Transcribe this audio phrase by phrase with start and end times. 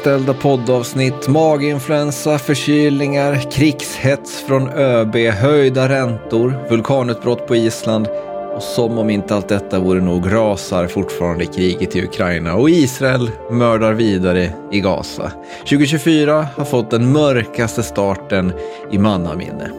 [0.00, 8.08] Inställda poddavsnitt, maginfluensa, förkylningar, krigshets från ÖB, höjda räntor, vulkanutbrott på Island
[8.56, 13.30] och som om inte allt detta vore nog rasar fortfarande kriget i Ukraina och Israel
[13.50, 15.32] mördar vidare i Gaza.
[15.68, 18.52] 2024 har fått den mörkaste starten
[18.90, 19.70] i mannaminne.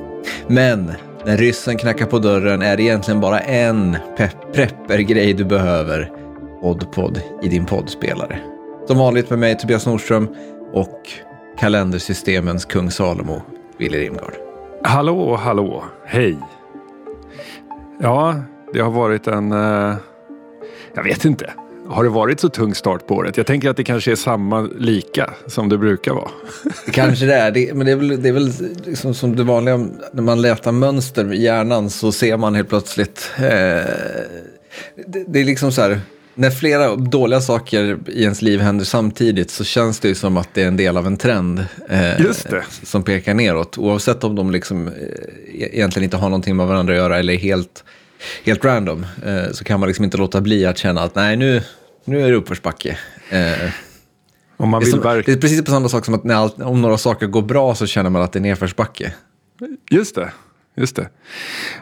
[0.47, 0.91] Men
[1.25, 6.11] när ryssen knackar på dörren är det egentligen bara en pe- du behöver.
[6.61, 8.39] Oddpod i din poddspelare.
[8.87, 10.35] Som vanligt med mig Tobias Nordström
[10.73, 11.09] och
[11.59, 13.41] kalendersystemens kung Salomo,
[13.77, 14.33] Willy Rimgard.
[14.83, 16.37] Hallå, hallå, hej.
[18.01, 18.35] Ja,
[18.73, 19.51] det har varit en...
[19.51, 19.95] eh,
[20.93, 21.53] jag vet inte.
[21.87, 23.37] Har det varit så tung start på året?
[23.37, 26.31] Jag tänker att det kanske är samma lika som det brukar vara.
[26.91, 28.51] Kanske det är, det, men det är väl, det är väl
[28.85, 29.77] liksom som det vanliga
[30.11, 33.31] när man letar mönster i hjärnan så ser man helt plötsligt.
[33.37, 33.43] Eh,
[35.05, 35.99] det, det är liksom så här,
[36.35, 40.49] när flera dåliga saker i ens liv händer samtidigt så känns det ju som att
[40.53, 41.65] det är en del av en trend.
[41.89, 42.31] Eh.
[42.83, 44.93] Som pekar neråt, oavsett om de liksom, eh,
[45.51, 47.83] egentligen inte har någonting med varandra att göra eller är helt,
[48.43, 49.05] helt random.
[49.25, 51.61] Eh, så kan man liksom inte låta bli att känna att nej, nu,
[52.05, 52.97] nu är det uppförsbacke.
[53.29, 53.69] Eh,
[54.57, 56.35] Om man det, är vill som, det är precis på samma sak som att när
[56.35, 59.13] allt, om några saker går bra så känner man att det är nedförsbacke.
[59.91, 60.31] Just det.
[60.81, 61.09] Just det.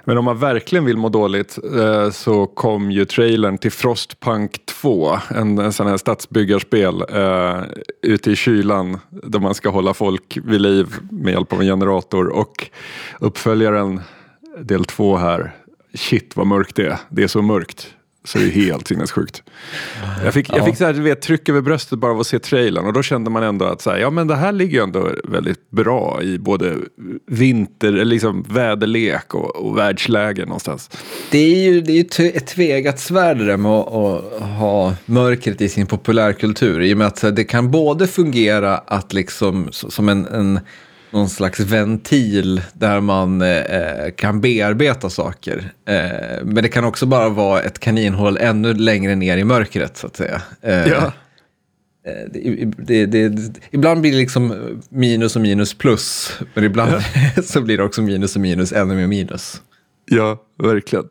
[0.04, 5.18] Men om man verkligen vill må dåligt eh, så kom ju trailern till Frostpunk 2.
[5.30, 7.62] En, en sån här stadsbyggarspel eh,
[8.02, 12.28] ute i kylan där man ska hålla folk vid liv med hjälp av en generator.
[12.28, 12.70] Och
[13.20, 14.02] uppföljaren
[14.58, 15.56] del 2 här.
[15.94, 16.98] Shit vad mörkt det är.
[17.10, 17.96] Det är så mörkt.
[18.24, 19.44] Så det är helt sinnessjukt.
[20.24, 22.40] Jag fick, jag fick så här, du vet, tryck över bröstet bara av att se
[22.40, 25.10] trailern och då kände man ändå att så här, ja, men det här ligger ändå
[25.24, 26.76] väldigt bra i både
[27.28, 30.90] vinter, eller liksom väderlek och, och världsläge någonstans.
[31.32, 33.94] Det är ju, det är ju ett tvegat svärd det där med att,
[34.34, 36.82] att ha mörkret i sin populärkultur.
[36.82, 40.60] I och med att här, det kan både fungera att liksom, som en, en,
[41.12, 45.72] någon slags ventil där man eh, kan bearbeta saker.
[45.86, 50.08] Eh, men det kan också bara vara ett kaninhål ännu längre ner i mörkret så
[50.08, 50.42] att säga.
[50.62, 51.14] Eh, Ja.
[52.06, 52.30] Eh,
[52.78, 54.56] det, det, det, ibland blir det liksom
[54.90, 56.92] minus och minus plus, men ibland
[57.44, 59.62] så blir det också minus och minus ännu mer minus.
[60.06, 61.06] Ja, verkligen.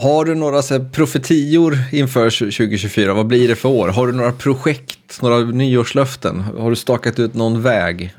[0.00, 3.14] Har du några så här, profetior inför 2024?
[3.14, 3.88] Vad blir det för år?
[3.88, 6.40] Har du några projekt, några nyårslöften?
[6.40, 8.14] Har du stakat ut någon väg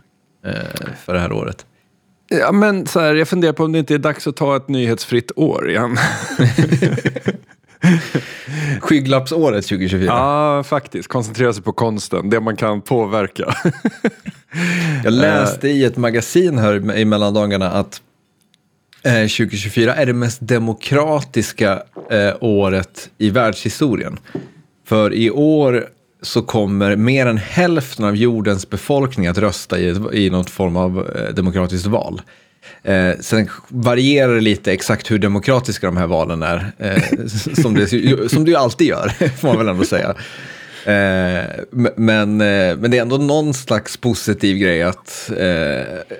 [0.45, 0.53] eh,
[1.05, 1.65] för det här året?
[2.29, 4.67] Ja, men så här, jag funderar på om det inte är dags att ta ett
[4.67, 5.97] nyhetsfritt år igen.
[8.79, 10.05] Skygglappsåret 2024.
[10.05, 11.07] ja, faktiskt.
[11.07, 13.55] Koncentrera sig på konsten, det man kan påverka.
[15.03, 18.01] Jag läste i ett magasin här i mellandagarna att
[19.03, 24.17] Eh, 2024 är det mest demokratiska eh, året i världshistorien.
[24.87, 25.87] För i år
[26.21, 31.09] så kommer mer än hälften av jordens befolkning att rösta i, i någon form av
[31.15, 32.21] eh, demokratiskt val.
[32.83, 37.25] Eh, sen varierar det lite exakt hur demokratiska de här valen är, eh,
[37.61, 37.87] som, det,
[38.29, 40.15] som det ju alltid gör, får man väl ändå säga.
[40.85, 41.43] Eh,
[41.95, 45.47] men, eh, men det är ändå någon slags positiv grej att eh,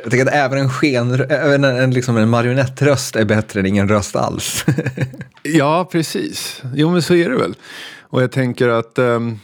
[0.04, 3.66] jag tänker att även en, sken, även en, en, liksom en marionettröst är bättre än
[3.66, 4.66] ingen röst alls.
[5.44, 6.62] Ja, precis.
[6.76, 7.56] Jo, men så är det väl.
[8.02, 9.00] Och jag tänker att...
[9.00, 9.40] Um,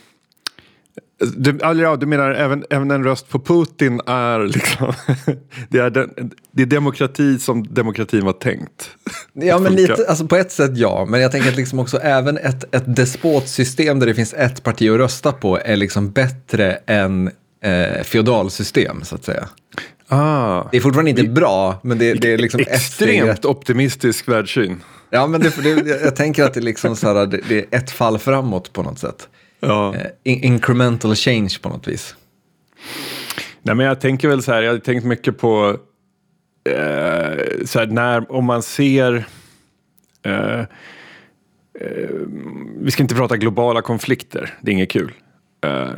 [1.19, 4.93] du, alltså, ja, du menar även, även en röst på Putin är liksom...
[5.69, 8.89] det, är den, det är demokrati som demokratin var tänkt.
[9.33, 12.37] ja, men lite, alltså på ett sätt ja, men jag tänker att liksom också även
[12.37, 17.31] ett, ett despotsystem där det finns ett parti att rösta på är liksom bättre än
[17.63, 19.49] eh, feodalsystem, så att säga.
[20.07, 24.83] Ah, Det är fortfarande inte bra, men det, det är liksom ett extremt optimistisk världssyn.
[25.09, 27.91] Ja, men det, det, jag tänker att det liksom så här, det, det är ett
[27.91, 29.27] fall framåt på något sätt.
[29.67, 29.95] Ja.
[29.95, 32.15] Eh, in, incremental change på något vis.
[33.61, 35.77] Nej, men jag tänker väl så här, jag har tänkt mycket på
[36.69, 39.25] eh, så här, när, om man ser
[40.23, 40.65] eh, eh,
[42.79, 45.11] vi ska inte prata globala konflikter, det är inget kul.
[45.65, 45.89] Eh,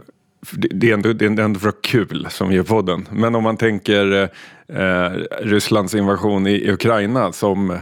[0.52, 3.08] det, det, är ändå, det är ändå för kul som gör podden.
[3.12, 4.30] Men om man tänker
[4.68, 5.10] eh,
[5.42, 7.78] Rysslands invasion i, i Ukraina som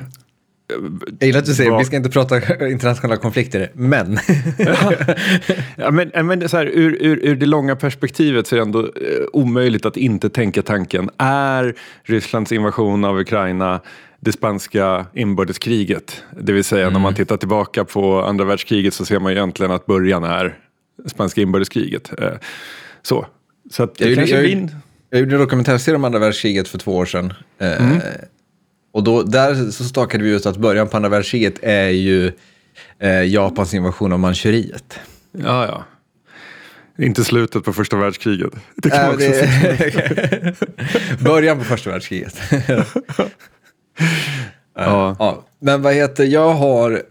[1.19, 4.17] Jag gillar att du säger Vad- vi ska inte prata internationella konflikter, men.
[5.77, 8.79] Ja, men, men så här, ur, ur, ur det långa perspektivet så är det ändå
[8.79, 8.88] eh,
[9.33, 11.09] omöjligt att inte tänka tanken.
[11.17, 13.81] Är Rysslands invasion av Ukraina
[14.19, 16.23] det spanska inbördeskriget?
[16.41, 19.71] Det vill säga när man tittar tillbaka på andra världskriget så ser man ju egentligen
[19.71, 20.57] att början är
[21.06, 22.12] spanska inbördeskriget.
[22.21, 22.29] Eh,
[23.01, 23.25] så.
[23.71, 24.75] Så att det Jag kanske jag gjorde-
[25.09, 27.33] Jag gjorde en dokumentärserie om andra världskriget för två år sedan.
[27.59, 27.91] Eh,
[28.95, 32.31] Och då, där så stakade vi ut att början på andra världskriget är ju
[33.00, 35.00] eh, Japans invasion av Manchuriet.
[35.31, 35.83] Ja, ja.
[37.06, 38.53] Inte slutet på första världskriget.
[38.75, 40.56] Det kan Äh, man också det...
[41.24, 42.36] Början på första världskriget.
[44.77, 45.15] Ja.
[45.19, 45.45] ja.
[45.59, 47.03] Men vad heter, jag har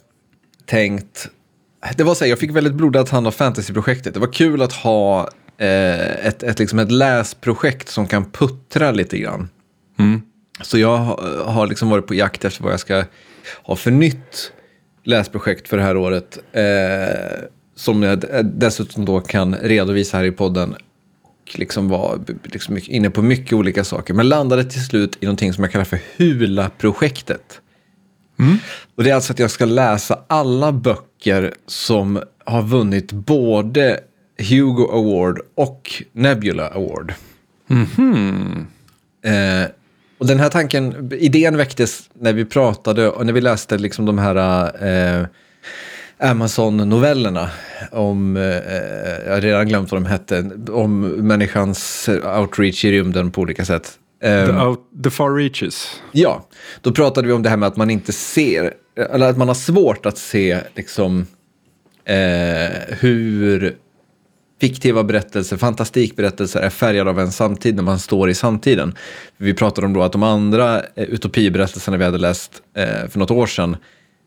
[0.66, 1.28] tänkt,
[1.96, 4.14] det var så här, jag fick väldigt blodigt hand av fantasyprojektet.
[4.14, 5.28] Det var kul att ha
[5.58, 9.48] eh, ett, ett, liksom ett läsprojekt som kan puttra lite grann.
[9.98, 10.22] Mm.
[10.62, 13.04] Så jag har- liksom varit på jakt efter vad jag ska
[13.62, 14.52] ha för nytt
[15.04, 16.38] läsprojekt för det här året.
[16.52, 17.44] Eh,
[17.76, 20.74] som jag dessutom då kan redovisa här i podden.
[21.22, 24.14] Och liksom var liksom inne på mycket olika saker.
[24.14, 27.60] Men landade till slut i någonting som jag kallar för Hula-projektet.
[28.96, 34.00] Och det är alltså att jag ska läsa alla böcker som har vunnit både
[34.38, 37.14] Hugo Award och Nebula Award.
[39.24, 39.68] Eh,
[40.19, 44.19] och den här tanken, idén väcktes när vi pratade och när vi läste liksom de
[44.19, 44.64] här
[45.20, 45.26] eh,
[46.19, 47.50] Amazon-novellerna
[47.93, 48.43] om, eh,
[49.26, 52.08] jag har redan glömt vad de hette, om människans
[52.38, 53.99] outreach i rymden på olika sätt.
[54.22, 56.00] Eh, The, out, the far reaches.
[56.12, 56.49] Ja,
[56.81, 59.55] då pratade vi om det här med att man inte ser, eller att man har
[59.55, 61.26] svårt att se liksom
[62.05, 63.76] eh, hur
[64.64, 68.94] fiktiva berättelser, fantastikberättelser är färgade av en samtid när man står i samtiden.
[69.37, 73.31] Vi pratade om då att de andra eh, utopiberättelserna vi hade läst eh, för något
[73.31, 73.76] år sedan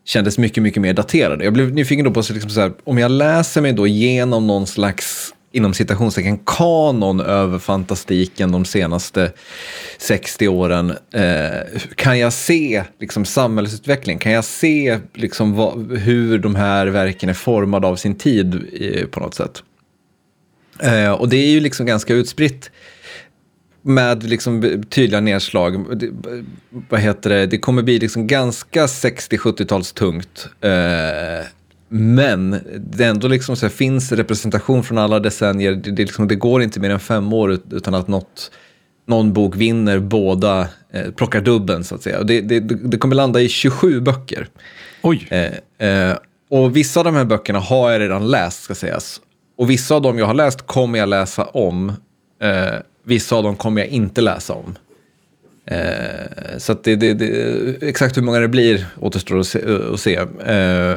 [0.05, 1.43] kändes mycket, mycket mer daterade.
[1.43, 4.47] Jag blev nyfiken då på så liksom så här, om jag läser mig då genom
[4.47, 9.31] någon slags inom citationstecken kanon över fantastiken de senaste
[9.97, 10.93] 60 åren.
[11.13, 14.17] Eh, kan jag se liksom, samhällsutveckling?
[14.17, 19.05] Kan jag se liksom, vad, hur de här verken är formade av sin tid eh,
[19.05, 19.63] på något sätt?
[20.79, 22.71] Eh, och det är ju liksom ganska utspritt
[23.81, 25.99] med liksom tydliga nedslag.
[25.99, 26.09] Det,
[26.89, 27.45] vad heter det?
[27.45, 30.47] det kommer bli liksom ganska 60-70-tals tungt.
[30.61, 31.45] Eh,
[31.89, 35.71] men det ändå liksom så här, finns representation från alla decennier.
[35.71, 38.51] Det, det, liksom, det går inte mer än fem år ut- utan att något,
[39.07, 42.23] någon bok vinner båda, eh, plockar dubben så att säga.
[42.23, 44.47] Det, det kommer landa i 27 böcker.
[45.01, 45.27] Oj.
[45.29, 46.17] Eh, eh,
[46.49, 49.21] och vissa av de här böckerna har jag redan läst, ska sägas.
[49.57, 51.93] Och vissa av dem jag har läst kommer jag läsa om.
[52.41, 54.75] Eh, vissa av dem kommer jag inte läsa om.
[55.65, 59.59] Eh, så det, det, det, exakt hur många det blir återstår att se.
[59.93, 60.15] Att se.
[60.15, 60.95] Eh,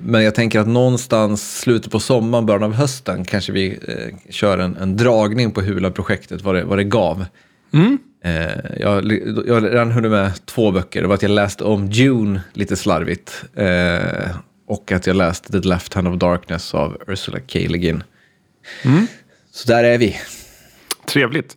[0.00, 4.58] men jag tänker att någonstans slutet på sommaren, början av hösten kanske vi eh, kör
[4.58, 7.24] en, en dragning på Hula-projektet, vad det, vad det gav.
[8.24, 9.12] Eh, jag,
[9.46, 11.02] jag har redan hunnit med två böcker.
[11.02, 13.44] Det var att jag läste om Dune lite slarvigt.
[14.68, 17.58] Eh, och att jag läste The Left Hand of Darkness av Ursula K.
[17.68, 18.02] Le Guin.
[19.50, 20.16] Så där är vi.
[21.06, 21.56] Trevligt.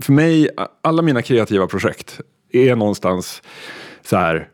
[0.00, 0.48] för mig,
[0.82, 2.20] alla mina kreativa projekt
[2.52, 3.42] är någonstans
[4.02, 4.48] så här,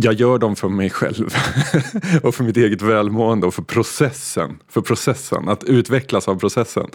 [0.00, 1.34] jag gör dem för mig själv
[2.22, 4.58] och för mitt eget välmående och för processen.
[4.68, 6.86] För processen, att utvecklas av processen.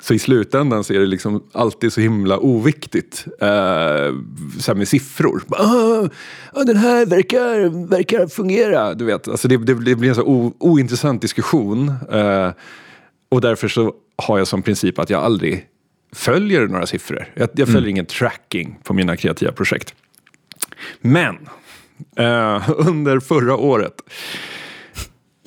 [0.00, 4.14] Så i slutändan så är det liksom alltid så himla oviktigt eh,
[4.60, 5.42] så med siffror.
[5.48, 6.08] Ah,
[6.52, 8.94] ah, den här verkar, verkar fungera.
[8.94, 11.88] Du vet, alltså det, det, det blir en så o, ointressant diskussion.
[12.12, 12.50] Eh,
[13.28, 15.66] och därför så har jag som princip att jag aldrig
[16.12, 17.28] följer några siffror.
[17.34, 19.94] Jag, jag följer ingen tracking på mina kreativa projekt.
[21.00, 21.36] Men
[22.16, 24.02] eh, under förra året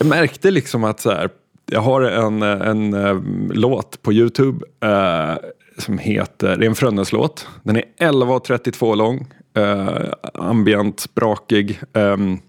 [0.02, 1.30] jag märkte liksom att så här,
[1.66, 5.36] jag har en, en, en låt på Youtube eh,
[5.78, 7.48] som heter, det är en Frönnes-låt.
[7.64, 11.80] Den är 11.32 lång, eh, ambient, sprakig.
[11.94, 12.40] Ehm,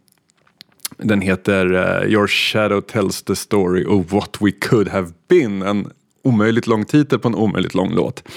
[0.97, 5.63] den heter eh, Your shadow tells the story of what we could have been.
[5.63, 5.91] En
[6.23, 8.29] omöjligt lång titel på en omöjligt lång låt.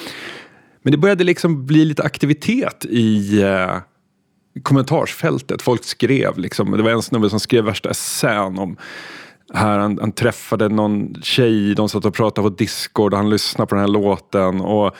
[0.82, 3.78] Men det började liksom bli lite aktivitet i eh,
[4.64, 5.62] kommentarsfältet.
[5.62, 6.72] Folk skrev liksom.
[6.72, 8.78] Det var en snubbe som skrev värsta essän om
[9.54, 13.70] här, han, han, träffade någon tjej, de satt och pratade på Discord och han lyssnade
[13.70, 14.62] på den här låten.
[14.62, 14.96] Och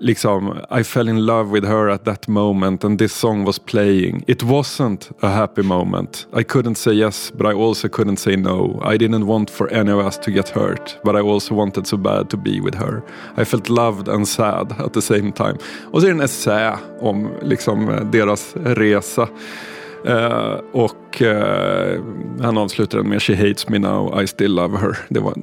[0.00, 4.24] liksom, I fell in love with her at that moment and this song was playing.
[4.26, 6.26] It wasn't a happy moment.
[6.32, 8.80] I couldn't say yes, but I also couldn't say no.
[8.84, 11.96] I didn't want for any of us to get hurt, but I also wanted so
[11.96, 13.02] bad to be with her.
[13.36, 15.58] I felt loved and sad at the same time.
[15.92, 19.28] Och så är det en essä om liksom, deras resa.
[20.08, 22.00] Uh, och uh,
[22.40, 24.98] han avslutar den med She hates me now, I still love her.
[25.08, 25.34] Det var,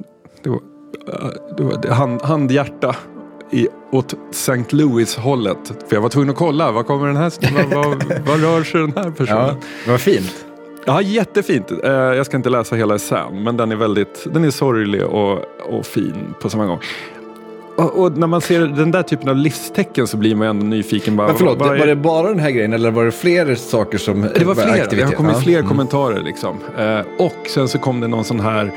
[0.42, 2.96] det var, uh, det var hand, handhjärta
[3.50, 4.64] i, åt St.
[4.70, 5.72] Louis-hållet.
[5.88, 8.80] För jag var tvungen att kolla, vad kommer den här, vad, vad, vad rör sig
[8.80, 9.46] den här personen?
[9.46, 9.56] Ja,
[9.88, 10.44] vad fint.
[10.84, 11.72] Ja, jättefint.
[11.82, 15.38] Jag ska inte läsa hela essän, men den är väldigt den är sorglig och,
[15.68, 16.78] och fin på samma gång.
[17.76, 20.66] Och, och, när man ser den där typen av livstecken så blir man ju ändå
[20.66, 21.16] nyfiken.
[21.16, 23.98] Bara, Men förlåt, var, var det bara den här grejen eller var det fler saker
[23.98, 25.68] som Det var fler, det har kommit fler mm.
[25.68, 26.58] kommentarer liksom.
[26.78, 28.72] Eh, och sen så kom det någon sån här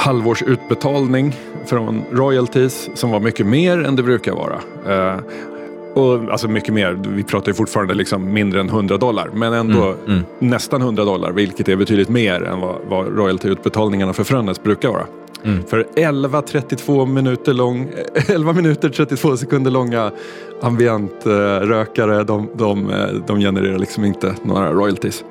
[0.00, 4.60] halvårsutbetalning från royalties som var mycket mer än det brukar vara.
[4.88, 5.20] Eh,
[5.94, 9.30] och, alltså mycket mer, vi pratar ju fortfarande liksom mindre än 100 dollar.
[9.34, 10.22] Men ändå mm, mm.
[10.38, 15.06] nästan 100 dollar, vilket är betydligt mer än vad, vad royaltyutbetalningarna för Frönnes brukar vara.
[15.44, 15.64] Mm.
[15.64, 17.90] För 11, 32 minuter lång,
[18.28, 20.10] 11 minuter 32 sekunder långa
[20.62, 22.92] ambientrökare, de, de,
[23.26, 25.24] de genererar liksom inte några royalties.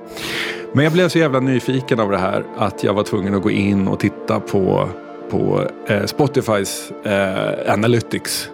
[0.73, 3.51] Men jag blev så jävla nyfiken av det här att jag var tvungen att gå
[3.51, 4.89] in och titta på,
[5.29, 8.49] på eh, Spotifys eh, Analytics.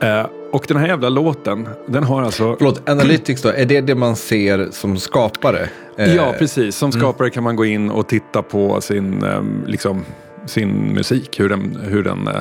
[0.00, 2.56] Eh, och den här jävla låten, den har alltså...
[2.58, 5.68] Förlåt, Analytics då, är det det man ser som skapare?
[5.96, 6.76] Ja, eh, precis.
[6.76, 7.00] Som mm.
[7.00, 7.32] skapare mm.
[7.32, 10.04] kan man gå in och titta på sin, ehm, liksom,
[10.46, 12.34] sin musik, hur den, hur den eh,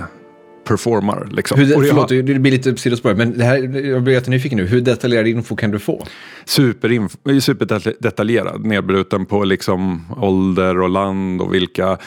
[0.70, 1.28] performar.
[1.32, 1.60] Liksom.
[1.60, 4.66] Hur, förlåt, det blir lite sidospår, men det här, jag blir jättenyfiken nu.
[4.66, 6.06] Hur detaljerad info kan du få?
[6.46, 11.98] Super, superdetaljerad, nedbruten på liksom ålder och land och vilka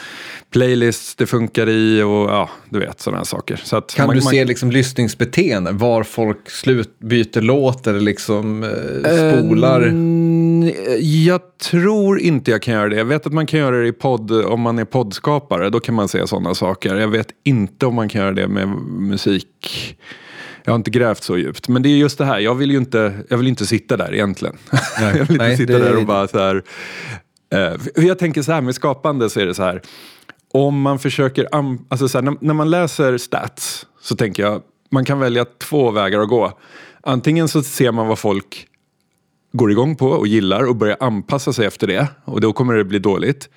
[0.53, 3.61] playlists det funkar i och ja, du vet sådana saker.
[3.63, 9.39] Så kan man, du se liksom lyssningsbeteenden, var folk slut, byter låt eller liksom eh,
[9.39, 9.81] spolar?
[10.67, 12.95] Um, jag tror inte jag kan göra det.
[12.95, 15.95] Jag vet att man kan göra det i podd, om man är poddskapare, då kan
[15.95, 16.95] man se sådana saker.
[16.95, 19.97] Jag vet inte om man kan göra det med musik.
[20.63, 21.67] Jag har inte grävt så djupt.
[21.67, 24.13] Men det är just det här, jag vill ju inte, jag vill inte sitta där
[24.13, 24.57] egentligen.
[24.99, 26.63] Nej, jag vill inte nej, sitta där och bara så här.
[27.53, 29.81] Eh, jag tänker så här, med skapande så är det så här.
[30.53, 31.47] Om man försöker,
[31.89, 35.91] alltså så här, när, när man läser stats så tänker jag, man kan välja två
[35.91, 36.59] vägar att gå.
[37.01, 38.67] Antingen så ser man vad folk
[39.57, 42.83] går igång på och gillar och börjar anpassa sig efter det och då kommer det
[42.83, 43.49] bli dåligt.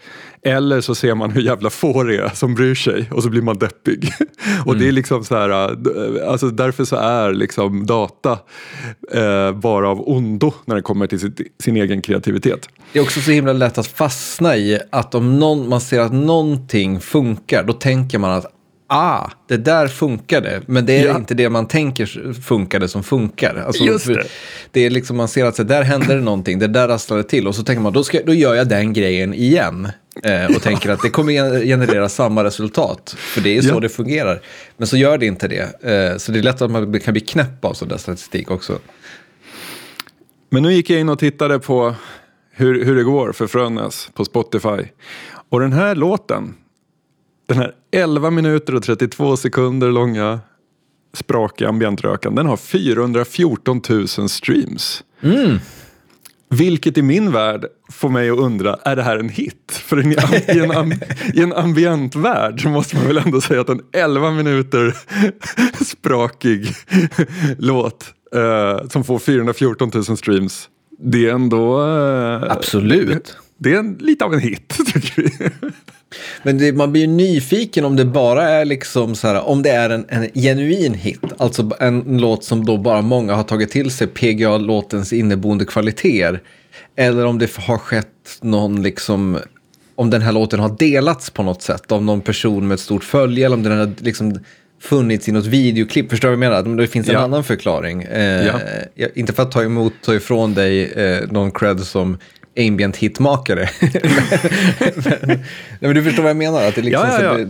[0.42, 3.42] Eller så ser man hur jävla få det är som bryr sig och så blir
[3.42, 4.12] man deppig.
[4.64, 4.78] och mm.
[4.78, 8.38] det är liksom så här, äh, alltså därför så är liksom data
[9.12, 12.68] eh, bara av ondo när det kommer till sin, sin egen kreativitet.
[12.92, 16.12] Det är också så himla lätt att fastna i att om någon, man ser att
[16.12, 18.55] någonting funkar, då tänker man att
[18.86, 21.16] ah, det där funkade, men det är ja.
[21.16, 23.64] inte det man tänker funkade som funkar.
[23.66, 24.26] Alltså, Just det.
[24.70, 27.48] det är liksom, man ser att så där hände det någonting, det där rasslade till
[27.48, 29.88] och så tänker man, då, ska, då gör jag den grejen igen.
[30.22, 33.80] Eh, och tänker att det kommer generera samma resultat, för det är så ja.
[33.80, 34.42] det fungerar.
[34.76, 35.84] Men så gör det inte det.
[35.84, 38.78] Eh, så det är lätt att man kan bli knäpp av sån där statistik också.
[40.50, 41.94] Men nu gick jag in och tittade på
[42.52, 44.88] hur, hur det går för Frönnäs på Spotify.
[45.48, 46.54] Och den här låten,
[47.46, 50.40] den här 11 minuter och 32 sekunder långa
[51.14, 55.04] sprakiga ambientrökan, den har 414 000 streams.
[55.20, 55.58] Mm.
[56.48, 59.72] Vilket i min värld får mig att undra, är det här en hit?
[59.72, 60.92] För i en, i en,
[61.34, 64.96] i en ambientvärld så måste man väl ändå säga att en 11 minuter
[65.84, 66.68] sprakig
[67.58, 71.86] låt eh, som får 414 000 streams, det är ändå...
[71.86, 73.36] Eh, Absolut.
[73.58, 75.50] Det är en, lite av en hit, tycker vi.
[76.42, 79.70] Men det, man blir ju nyfiken om det bara är liksom så här, om det
[79.70, 83.90] är en, en genuin hit, alltså en låt som då bara många har tagit till
[83.90, 86.42] sig PGA-låtens inneboende kvaliteter.
[86.96, 89.38] Eller om det har skett någon liksom,
[89.94, 93.04] om den här låten har delats på något sätt av någon person med ett stort
[93.04, 94.38] följe, eller om den har liksom
[94.80, 96.10] funnits i något videoklipp.
[96.10, 96.76] Förstår du vad jag menar?
[96.76, 97.20] Det finns en ja.
[97.20, 98.02] annan förklaring.
[98.02, 99.08] Eh, ja.
[99.14, 102.18] Inte för att ta emot, ta ifrån dig eh, någon cred som
[102.58, 103.68] ambient hitmakare.
[105.22, 105.38] men,
[105.80, 106.68] men, du förstår vad jag menar?
[106.68, 107.46] Att det liksom ja, ja, ja.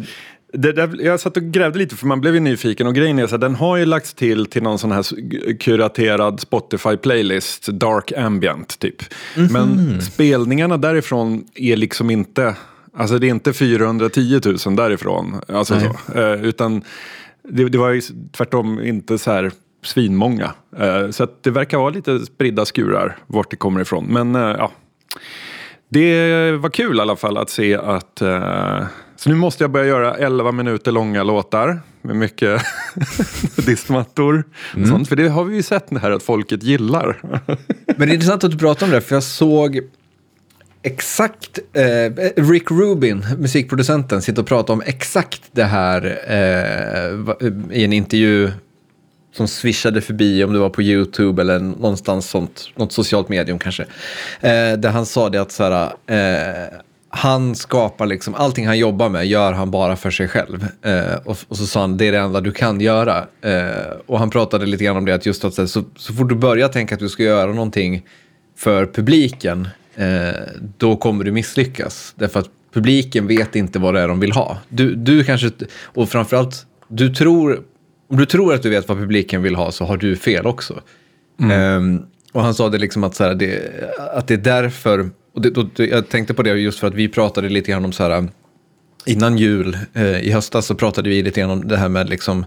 [0.52, 3.26] Det, det, jag satt och grävde lite för man blev ju nyfiken och grejen är
[3.26, 5.04] så att den har ju lagts till till någon sån här
[5.58, 9.02] kuraterad Spotify-playlist, Dark Ambient typ.
[9.36, 9.52] Mm -hmm.
[9.52, 12.54] Men spelningarna därifrån är liksom inte,
[12.96, 15.40] alltså det är inte 410 000 därifrån.
[15.48, 16.82] Alltså så, eh, utan
[17.48, 18.00] det, det, var ju
[18.32, 19.50] tvärtom inte så här
[19.82, 20.52] svinmånga.
[20.78, 24.06] Eh, så att det verkar vara lite spridda skurar vart det kommer ifrån.
[24.06, 24.72] Men eh, ja,
[25.88, 28.84] det var kul i alla fall att se att eh,
[29.16, 32.62] så nu måste jag börja göra 11 minuter långa låtar med mycket
[33.66, 34.44] diskmattor.
[34.76, 34.88] Mm.
[34.88, 37.20] Sånt, för det har vi ju sett här att folket gillar.
[37.86, 39.80] Men det är intressant att du pratar om det, för jag såg
[40.82, 47.92] exakt, eh, Rick Rubin, musikproducenten, sitter och pratar om exakt det här eh, i en
[47.92, 48.50] intervju
[49.36, 53.82] som swishade förbi, om det var på YouTube eller någonstans sånt, något socialt medium kanske.
[54.40, 56.78] Eh, där han sa det att så här, eh,
[57.08, 60.66] han skapar liksom, allting han jobbar med gör han bara för sig själv.
[60.82, 63.26] Eh, och, och, så sa han, det är det enda du kan göra.
[63.40, 65.66] Eh, och han pratade lite grann om det, att just att så,
[65.96, 68.06] så, fort du börjar tänka att du ska göra någonting
[68.56, 70.40] för publiken, eh,
[70.78, 72.14] då kommer du misslyckas.
[72.16, 74.58] Därför att publiken vet inte vad det är de vill ha.
[74.68, 75.50] Du, du kanske,
[75.84, 77.62] och framförallt, du tror,
[78.08, 80.80] om du tror att du vet vad publiken vill ha så har du fel också.
[81.40, 81.96] Mm.
[81.96, 83.72] Eh, och han sa det liksom att, så här, det,
[84.14, 87.08] att det är därför och det, då, jag tänkte på det just för att vi
[87.08, 88.28] pratade lite grann om så här,
[89.06, 92.44] innan jul eh, i höstas så pratade vi lite grann om det här med liksom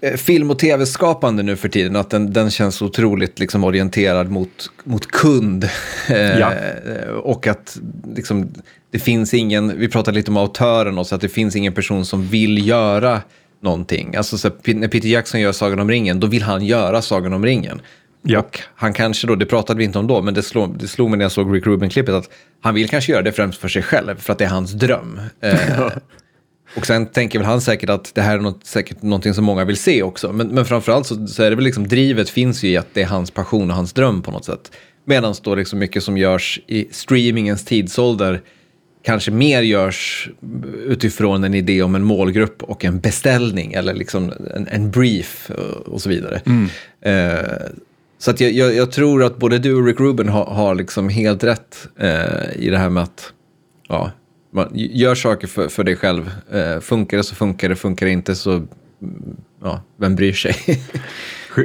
[0.00, 4.70] eh, film och tv-skapande nu för tiden, att den, den känns otroligt liksom orienterad mot,
[4.84, 5.68] mot kund.
[6.08, 6.52] Eh, ja.
[7.22, 7.78] Och att
[8.14, 8.48] liksom,
[8.90, 12.26] det finns ingen, vi pratade lite om autören också, att det finns ingen person som
[12.26, 13.22] vill göra
[13.60, 14.16] någonting.
[14.16, 17.44] Alltså så, när Peter Jackson gör Sagan om ringen, då vill han göra Sagan om
[17.44, 17.80] ringen.
[18.22, 18.38] Ja.
[18.38, 21.10] Och han kanske då, det pratade vi inte om då, men det slog, det slog
[21.10, 22.30] mig när jag såg Rick Rubin-klippet att
[22.60, 25.20] han vill kanske göra det främst för sig själv, för att det är hans dröm.
[25.40, 25.88] Eh,
[26.76, 29.64] och sen tänker väl han säkert att det här är något, säkert någonting som många
[29.64, 30.32] vill se också.
[30.32, 33.02] Men, men framförallt så, så är det väl liksom, drivet finns ju i att det
[33.02, 34.72] är hans passion och hans dröm på något sätt.
[35.04, 38.42] Medan då liksom mycket som görs i streamingens tidsålder
[39.06, 40.30] kanske mer görs
[40.86, 45.92] utifrån en idé om en målgrupp och en beställning eller liksom en, en brief och,
[45.92, 46.40] och så vidare.
[46.46, 46.68] Mm.
[47.00, 47.44] Eh,
[48.18, 51.08] så att jag, jag, jag, tror att både du och Rick Rubin har, har liksom
[51.08, 53.32] helt rätt eh, i det här med att
[53.88, 54.10] ja,
[54.52, 56.30] man gör saker för, för dig själv.
[56.52, 58.66] Eh, funkar det så funkar det, funkar det inte så mm,
[59.62, 60.56] ja, vem bryr sig?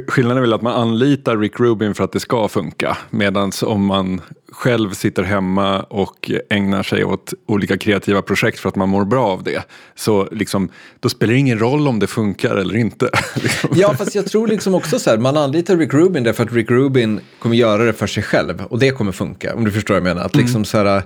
[0.08, 2.96] Skillnaden är väl att man anlitar Rick Rubin för att det ska funka.
[3.10, 4.20] Medan om man
[4.52, 9.26] själv sitter hemma och ägnar sig åt olika kreativa projekt för att man mår bra
[9.26, 9.66] av det.
[9.94, 10.68] Så liksom,
[11.00, 13.10] då spelar det ingen roll om det funkar eller inte.
[13.34, 13.70] Liksom.
[13.74, 16.70] ja, fast jag tror liksom också så här, man anlitar Rick Rubin därför att Rick
[16.70, 18.62] Rubin kommer göra det för sig själv.
[18.62, 20.26] Och det kommer funka, om du förstår vad jag menar.
[20.26, 20.64] Att liksom mm.
[20.64, 21.02] så här, eh,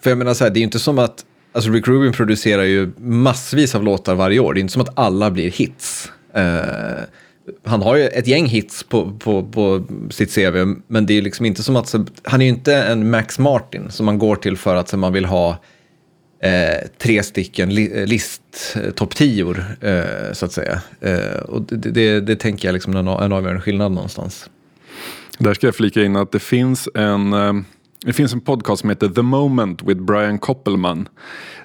[0.00, 2.62] för jag menar så här, det är ju inte som att, alltså Rick Rubin producerar
[2.62, 4.54] ju massvis av låtar varje år.
[4.54, 6.12] Det är inte som att alla blir hits.
[6.34, 7.04] Eh,
[7.64, 11.46] han har ju ett gäng hits på, på, på sitt CV, men det är liksom
[11.46, 14.76] inte som att, han är ju inte en Max Martin som man går till för
[14.76, 15.58] att man vill ha
[16.42, 20.80] eh, tre stycken li, eh, list-topp-tior, eh, eh, så att säga.
[21.00, 24.50] Eh, och det, det, det, tänker jag liksom en, en avgörande skillnad någonstans.
[25.38, 27.52] Där ska jag flika in att det finns en eh,
[28.04, 31.08] det finns en podcast som heter The Moment with Brian Koppelman.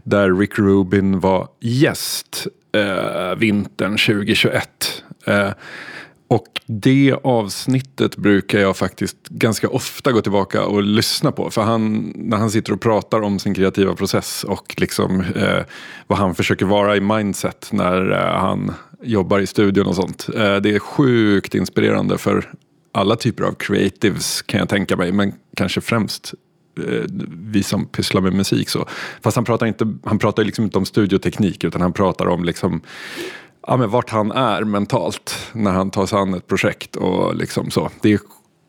[0.03, 5.03] Där Rick Rubin var gäst eh, vintern 2021.
[5.25, 5.51] Eh,
[6.27, 11.49] och det avsnittet brukar jag faktiskt ganska ofta gå tillbaka och lyssna på.
[11.49, 15.63] För han, när han sitter och pratar om sin kreativa process och liksom, eh,
[16.07, 20.27] vad han försöker vara i mindset när eh, han jobbar i studion och sånt.
[20.35, 22.51] Eh, det är sjukt inspirerande för
[22.91, 25.11] alla typer av creatives kan jag tänka mig.
[25.11, 26.33] Men kanske främst
[26.87, 28.69] eh, vi som pysslar med musik.
[28.69, 28.87] Så.
[29.21, 32.81] Fast han pratar, inte, han pratar liksom inte om studioteknik utan han pratar om liksom
[33.67, 37.71] ja, men vart han är mentalt när han tar sig an ett projekt och liksom
[37.71, 37.89] så.
[38.01, 38.19] Det är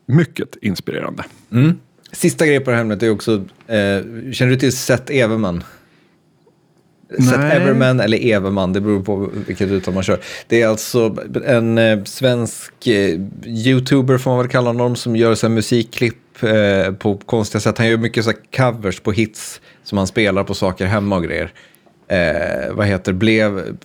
[0.05, 1.23] mycket inspirerande.
[1.51, 1.79] Mm.
[2.11, 3.35] Sista grejen på det här ämnet är också,
[3.67, 5.63] eh, känner du till Seth Everman?
[7.09, 10.19] Seth Everman eller Everman, det beror på vilket uttal man kör.
[10.47, 15.35] Det är alltså en eh, svensk eh, YouTuber, får man väl kalla honom, som gör
[15.35, 17.77] så musikklipp eh, på konstiga sätt.
[17.77, 21.51] Han gör mycket så covers på hits som han spelar på saker hemma och grejer
[22.07, 23.77] eh, vad heter, blev,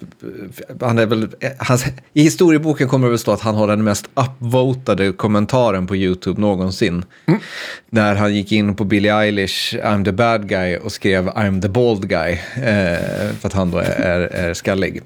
[0.80, 4.08] han är väl, hans, i historieboken kommer det väl stå att han har den mest
[4.14, 7.04] upvotade kommentaren på YouTube någonsin.
[7.26, 7.40] Mm.
[7.90, 11.68] När han gick in på Billie Eilish, I'm the bad guy och skrev I'm the
[11.68, 15.02] bald guy, eh, för att han då är, är, är skallig.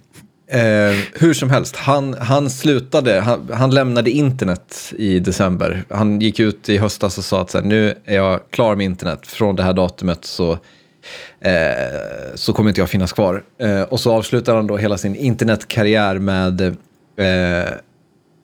[0.49, 5.85] Eh, hur som helst, han, han slutade, han, han, lämnade internet i december.
[5.91, 8.85] Han gick ut i höstas och sa att så här, nu är jag klar med
[8.85, 9.27] internet.
[9.27, 10.59] Från det här datumet så
[11.41, 11.53] eh,
[12.35, 13.45] så kommer inte jag finnas kvar.
[13.59, 17.73] Eh, och så avslutar han då hela sin internetkarriär med eh,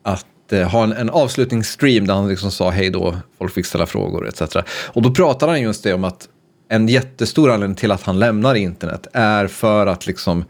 [0.03, 3.85] att eh, ha en, en avslutningsstream där han liksom sa hej då, folk fick ställa
[3.85, 4.41] frågor etc.
[4.65, 6.27] Och då pratar han just det om att
[6.69, 10.45] en jättestor anledning till att han lämnar internet är för att liksom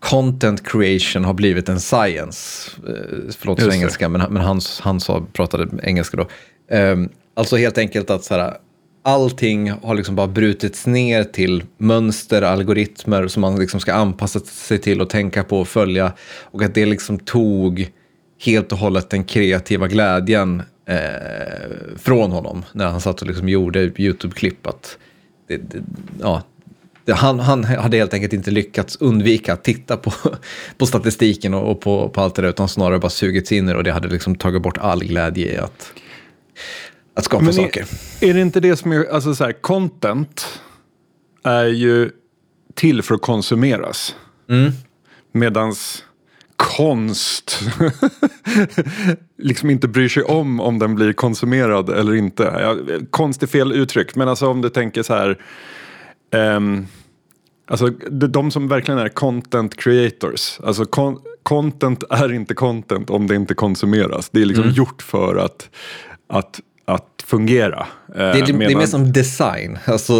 [0.00, 2.70] content creation har blivit en science.
[2.88, 6.26] Eh, förlåt för engelska, men, men han, han sa, pratade engelska då.
[6.76, 6.96] Eh,
[7.34, 8.56] alltså helt enkelt att så här,
[9.02, 14.78] allting har liksom bara brutits ner till mönster, algoritmer som man liksom ska anpassa sig
[14.78, 16.12] till och tänka på och följa.
[16.40, 17.90] Och att det liksom tog
[18.44, 23.80] helt och hållet den kreativa glädjen eh, från honom när han satt och liksom gjorde
[23.80, 24.68] YouTube-klipp.
[25.48, 25.82] Det, det,
[26.20, 26.42] ja,
[27.04, 30.12] det, han, han hade helt enkelt inte lyckats undvika att titta på,
[30.78, 33.72] på statistiken och, och på, på allt det där, utan snarare bara sugits in i
[33.72, 35.92] det och det hade liksom tagit bort all glädje i att,
[37.14, 37.86] att skapa Men saker.
[38.20, 40.60] Är, är det inte det som är, alltså så här, content
[41.44, 42.10] är ju
[42.74, 44.16] till för att konsumeras.
[44.48, 44.72] Mm.
[45.32, 46.04] Medans
[46.56, 47.60] konst
[49.38, 52.42] liksom inte bryr sig om om den blir konsumerad eller inte.
[52.42, 52.76] Ja,
[53.10, 55.38] konst är fel uttryck, men alltså om du tänker så här.
[56.56, 56.86] Um,
[57.66, 60.60] alltså de som verkligen är content creators.
[60.64, 64.30] Alltså con content är inte content om det inte konsumeras.
[64.30, 64.74] Det är liksom mm.
[64.74, 65.70] gjort för att
[66.26, 66.60] att
[67.32, 67.86] fungera.
[68.06, 68.58] Det är, medan...
[68.58, 70.12] det är mer som design, alltså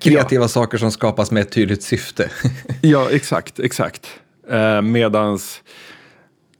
[0.00, 0.48] kreativa ja.
[0.48, 2.30] saker som skapas med ett tydligt syfte.
[2.80, 4.06] ja, exakt, exakt.
[4.50, 5.62] Eh, medans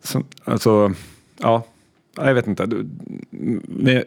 [0.02, 0.92] som, alltså,
[1.38, 1.66] ja,
[2.16, 2.66] jag vet inte.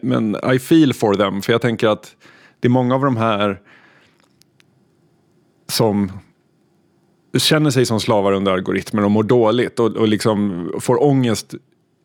[0.02, 1.42] Men I feel for them.
[1.42, 2.16] För jag tänker att
[2.60, 3.60] det är många av de här
[5.68, 6.12] som
[7.38, 11.54] känner sig som slavar under algoritmer och mår dåligt och, och liksom får ångest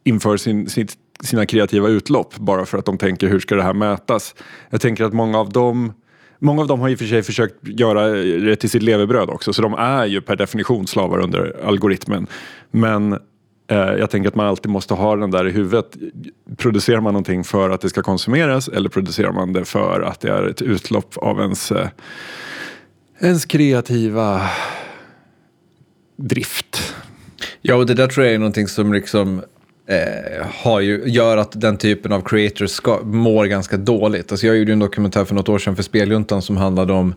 [0.04, 0.88] inför sin, sin,
[1.24, 4.36] sina kreativa utlopp bara för att de tänker hur ska det här mätas.
[4.70, 5.94] Jag tänker att många av dem
[6.42, 9.54] Många av dem har i och för sig försökt göra det till sitt levebröd också
[9.54, 12.28] så de är ju per definition slavar under algoritmen.
[12.72, 13.20] Men
[13.72, 15.98] Eh, jag tänker att man alltid måste ha den där i huvudet.
[16.58, 20.30] Producerar man någonting för att det ska konsumeras eller producerar man det för att det
[20.30, 21.88] är ett utlopp av ens, eh,
[23.20, 24.42] ens kreativa
[26.16, 26.96] drift?
[27.62, 29.42] Ja, och det där tror jag är någonting som liksom
[29.90, 34.32] eh, har ju, gör att den typen av creators ska, mår ganska dåligt.
[34.32, 37.16] Alltså jag gjorde en dokumentär för något år sedan för Speljuntan som handlade om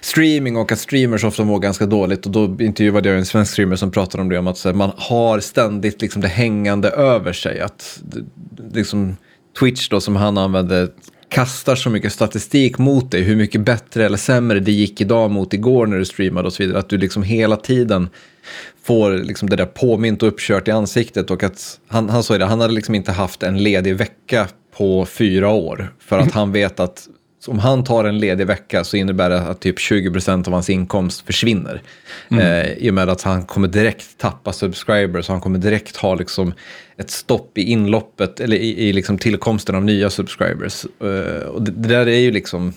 [0.00, 2.26] streaming och att streamers ofta mår ganska dåligt.
[2.26, 4.92] Och då intervjuade jag en svensk streamer som pratade om det, om att här, man
[4.96, 7.60] har ständigt liksom, det hängande över sig.
[7.60, 8.02] Att
[8.72, 9.16] liksom,
[9.60, 10.88] Twitch då som han använde
[11.28, 15.54] kastar så mycket statistik mot dig, hur mycket bättre eller sämre det gick idag mot
[15.54, 16.78] igår när du streamade och så vidare.
[16.78, 18.08] Att du liksom hela tiden
[18.82, 21.30] får liksom det där påmint och uppkört i ansiktet.
[21.30, 25.06] Och att han, han sa det, han hade liksom inte haft en ledig vecka på
[25.06, 25.94] fyra år.
[25.98, 27.08] För att han vet att
[27.46, 31.26] om han tar en ledig vecka så innebär det att typ 20% av hans inkomst
[31.26, 31.82] försvinner.
[32.30, 32.44] Mm.
[32.44, 36.14] Eh, I och med att han kommer direkt tappa subscribers och han kommer direkt ha
[36.14, 36.52] liksom
[36.96, 40.84] ett stopp i inloppet eller i, i liksom tillkomsten av nya subscribers.
[40.84, 42.72] Eh, och det, det, där är ju liksom,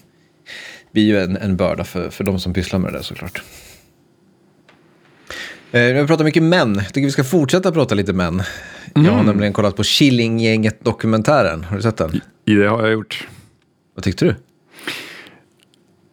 [0.91, 3.41] blir ju en, en börda för, för de som pysslar med det där såklart.
[5.73, 6.75] Eh, vi har pratat mycket män.
[6.75, 8.33] Jag tycker vi ska fortsätta prata lite män.
[8.33, 9.05] Mm.
[9.05, 9.25] Jag har mm.
[9.25, 11.63] nämligen kollat på Killinggänget-dokumentären.
[11.63, 12.21] Har du sett den?
[12.45, 13.27] I det har jag gjort.
[13.95, 14.35] Vad tyckte du?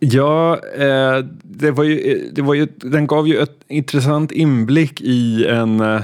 [0.01, 5.47] Ja, eh, det var ju, det var ju, den gav ju ett intressant inblick i
[5.47, 6.01] en eh,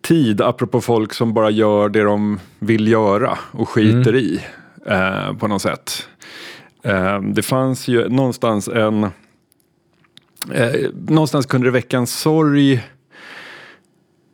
[0.00, 4.16] tid, apropå folk som bara gör det de vill göra och skiter mm.
[4.16, 4.40] i
[4.86, 6.08] eh, på något sätt.
[6.82, 9.06] Eh, det fanns ju någonstans en...
[10.54, 12.82] Eh, någonstans kunde det väcka en sorg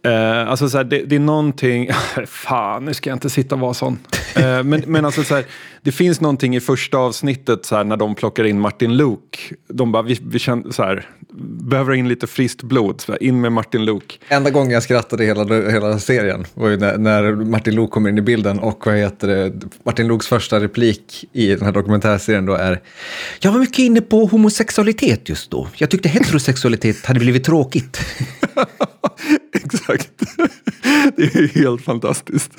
[0.07, 1.89] Uh, alltså så här, det, det, är någonting,
[2.27, 3.99] fan nu ska jag inte sitta och vara sån.
[4.39, 5.45] Uh, men, men alltså så här,
[5.83, 9.39] det finns någonting i första avsnittet så här, när de plockar in Martin Luke.
[9.69, 11.09] De bara, vi, vi känner så här,
[11.41, 14.15] behöver in lite friskt blod, in med Martin Luke.
[14.29, 18.19] Enda gången jag skrattade hela, hela serien var ju när, när Martin Luke kommer in
[18.19, 22.55] i bilden och vad heter det, Martin Lukes första replik i den här dokumentärserien då
[22.55, 22.81] är
[23.41, 25.69] Jag var mycket inne på homosexualitet just då.
[25.77, 28.01] Jag tyckte heterosexualitet hade blivit tråkigt.
[29.73, 30.11] Exakt.
[31.17, 32.51] Det är helt fantastiskt.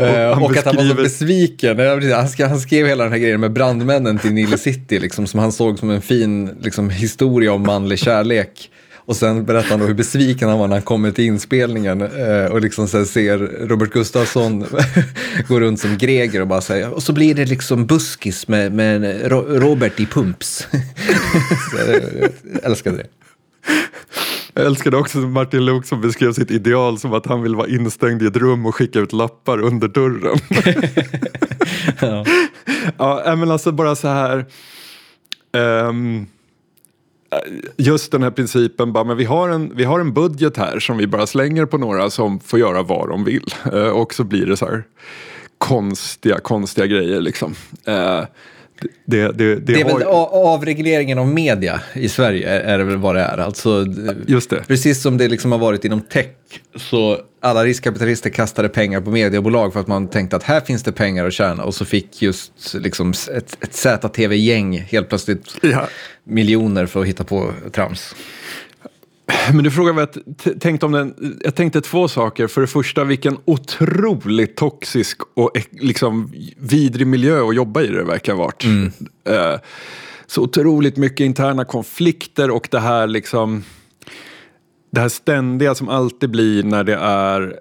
[0.00, 1.78] och, och att han var så besviken.
[2.12, 5.40] Han skrev, han skrev hela den här grejen med brandmännen till Nile City, liksom, som
[5.40, 8.70] han såg som en fin liksom, historia om manlig kärlek.
[9.04, 12.44] Och sen berättar han då hur besviken han var när han kommer till inspelningen eh,
[12.44, 14.66] och liksom sen ser Robert Gustafsson
[15.48, 19.22] gå runt som Greger och bara säga och så blir det liksom buskis med, med
[19.62, 20.66] Robert i pumps.
[21.70, 22.30] så jag, jag
[22.64, 23.06] älskade det.
[24.54, 28.22] Jag älskade också Martin Luuk som beskrev sitt ideal som att han vill vara instängd
[28.22, 30.38] i ett rum och skicka ut lappar under dörren.
[32.98, 33.22] ja.
[33.26, 34.46] ja, men alltså bara så här.
[35.52, 36.26] Um,
[37.76, 40.96] just den här principen, bara, men vi, har en, vi har en budget här som
[40.96, 43.54] vi bara slänger på några som får göra vad de vill.
[43.72, 44.84] Uh, och så blir det så här
[45.58, 47.54] konstiga, konstiga grejer liksom.
[47.88, 48.24] Uh,
[49.04, 52.84] Det, det, det, Det är har väl avregleringen av media i Sverige är, är det
[52.84, 53.38] väl vad det är.
[53.38, 53.86] Alltså,
[54.26, 54.64] Just det.
[54.66, 56.26] Precis som det liksom har varit inom tech,
[56.76, 60.92] så alla riskkapitalister kastade pengar på mediebolag för att man tänkte att här finns det
[60.92, 65.88] pengar att tjäna och så fick just liksom ett, ett ZTV-gäng helt plötsligt Ja.
[66.24, 68.14] miljoner för att hitta på trams.
[69.52, 71.38] Men du frågar vad jag tänkte om den.
[71.44, 72.46] Jag tänkte två saker.
[72.46, 78.32] För det första, vilken otroligt toxisk och liksom vidrig miljö att jobba i det verkar
[78.32, 78.64] ha varit.
[79.28, 79.60] Eh,
[80.26, 83.64] Så otroligt mycket interna konflikter och det här liksom
[84.92, 87.54] det här ständiga som alltid blir när det är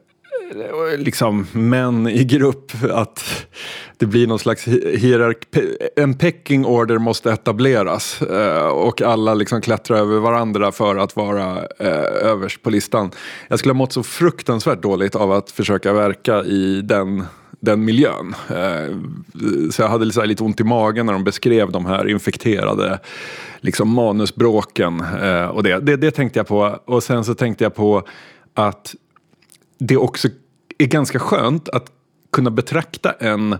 [0.98, 3.46] liksom män i grupp att
[3.98, 5.48] det blir någon slags hierark
[5.96, 11.58] en pecking order måste etableras eh, och alla liksom klättrar över varandra för att vara
[11.80, 13.12] eh, överst på listan.
[13.48, 17.24] Jag skulle ha mått så fruktansvärt dåligt av att försöka verka i den
[17.60, 18.36] den miljön.
[18.50, 18.96] Eh,
[19.72, 23.00] så jag hade lite ont i magen när de beskrev de här infekterade
[23.60, 25.04] liksom manusbråken.
[25.52, 26.80] Och det, det, det tänkte jag på.
[26.86, 28.04] Och sen så tänkte jag på
[28.54, 28.96] att
[29.84, 30.28] det också
[30.84, 31.92] är ganska skönt att
[32.32, 33.56] kunna betrakta en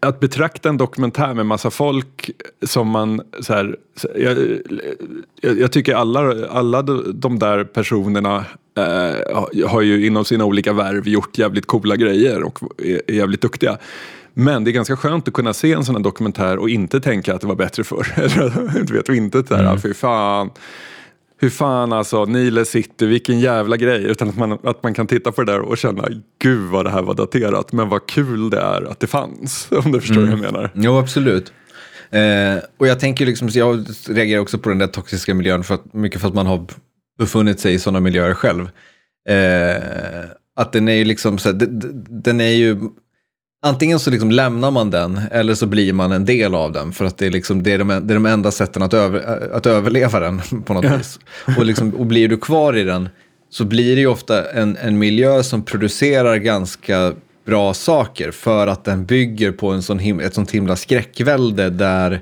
[0.00, 2.30] att betrakta en dokumentär med massa folk
[2.62, 3.76] som man så här,
[4.16, 4.38] jag,
[5.40, 8.44] jag, jag tycker alla, alla de där personerna
[8.76, 13.40] eh, har- ju inom sina olika värv gjort jävligt coola grejer och är, är jävligt
[13.40, 13.78] duktiga.
[14.34, 17.34] Men det är ganska skönt att kunna se en sån här dokumentär och inte tänka
[17.34, 18.06] att det var bättre förr.
[18.16, 20.50] Eller, du vet, och inte så här, fy fan.
[21.42, 24.04] Hur fan alltså, Nile City, vilken jävla grej.
[24.04, 26.04] Utan att man, att man kan titta på det där och känna,
[26.42, 27.72] gud vad det här var daterat.
[27.72, 29.68] Men vad kul det är att det fanns.
[29.84, 30.70] Om du förstår vad jag menar.
[30.74, 31.52] Jo, absolut.
[32.10, 35.94] Eh, och jag tänker liksom, jag reagerar också på den där toxiska miljön, för att,
[35.94, 36.66] mycket för att man har
[37.18, 38.70] befunnit sig i sådana miljöer själv.
[39.28, 41.58] Eh, att den är ju liksom, så här,
[42.22, 42.76] den är ju,
[43.62, 47.04] antingen så liksom lämnar man den, eller så blir man en del av den, för
[47.04, 49.66] att det är, liksom, det är, de, det är de enda sätten att, över, att
[49.66, 51.18] överleva den på något vis.
[51.58, 53.08] Och, liksom, och blir du kvar i den,
[53.50, 57.12] så blir det ju ofta en, en miljö som producerar ganska
[57.46, 62.20] bra saker för att den bygger på en sån him- ett sånt himla skräckvälde där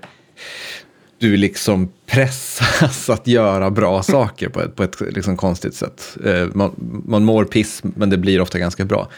[1.18, 6.16] du liksom pressas att göra bra saker på ett, på ett liksom konstigt sätt.
[6.24, 9.09] Eh, man, man mår piss, men det blir ofta ganska bra.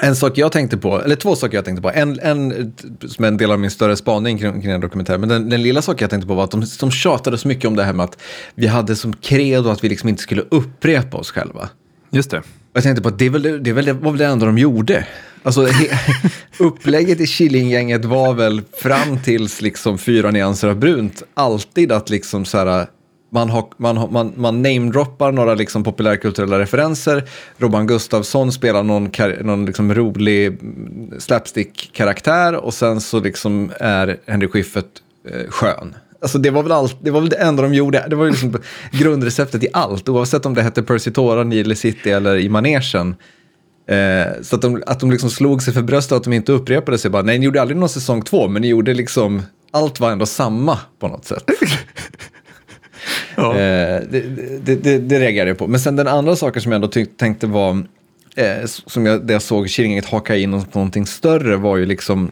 [0.00, 1.90] En sak jag tänkte på, eller två saker jag tänkte på.
[1.90, 2.72] En, en
[3.08, 5.20] som är en del av min större spaning kring, kring den dokumentären.
[5.20, 7.64] Men den, den lilla saken jag tänkte på var att de, de tjatade så mycket
[7.64, 8.18] om det här med att
[8.54, 11.68] vi hade som credo att vi liksom inte skulle upprepa oss själva.
[12.10, 12.42] Just det.
[12.72, 15.06] Jag tänkte på att det, väl, det väl, det var väl det enda de gjorde.
[15.42, 15.88] Alltså, he,
[16.58, 22.44] upplägget i Killinggänget var väl fram tills liksom fyra nyanser av brunt alltid att liksom
[22.44, 22.86] så här,
[23.30, 27.24] man, har, man, har, man, man namedroppar några liksom populärkulturella referenser.
[27.56, 34.16] Robban Gustafsson spelar någon, kar, någon liksom rolig mm, slapstick-karaktär och sen så liksom är
[34.26, 35.94] Henrik Schyffert eh, skön.
[36.20, 38.06] Alltså det var, väl allt, det var väl det enda de gjorde.
[38.10, 38.56] Det var ju liksom
[38.90, 43.16] grundreceptet i allt, oavsett om det hette Percy Tora, Nile City eller i manegen.
[43.88, 46.98] Eh, så att de, att de liksom slog sig för bröstet att de inte upprepade
[46.98, 47.10] sig.
[47.10, 49.42] Bara, Nej, ni gjorde aldrig någon säsong två, men ni gjorde liksom...
[49.70, 51.44] Allt var ändå samma på något sätt.
[53.38, 53.52] Ja.
[53.52, 54.20] Eh, det,
[54.64, 55.66] det, det, det reagerade jag på.
[55.66, 57.86] Men sen den andra saken som jag ändå tänkte var,
[58.36, 62.30] eh, som jag, det jag såg Killinggänget haka in på någonting större var ju liksom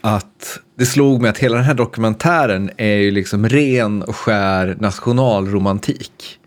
[0.00, 4.76] att det slog mig att hela den här dokumentären är ju liksom ren och skär
[4.80, 6.38] nationalromantik.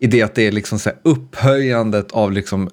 [0.00, 2.70] I det att det är liksom så här upphöjandet av liksom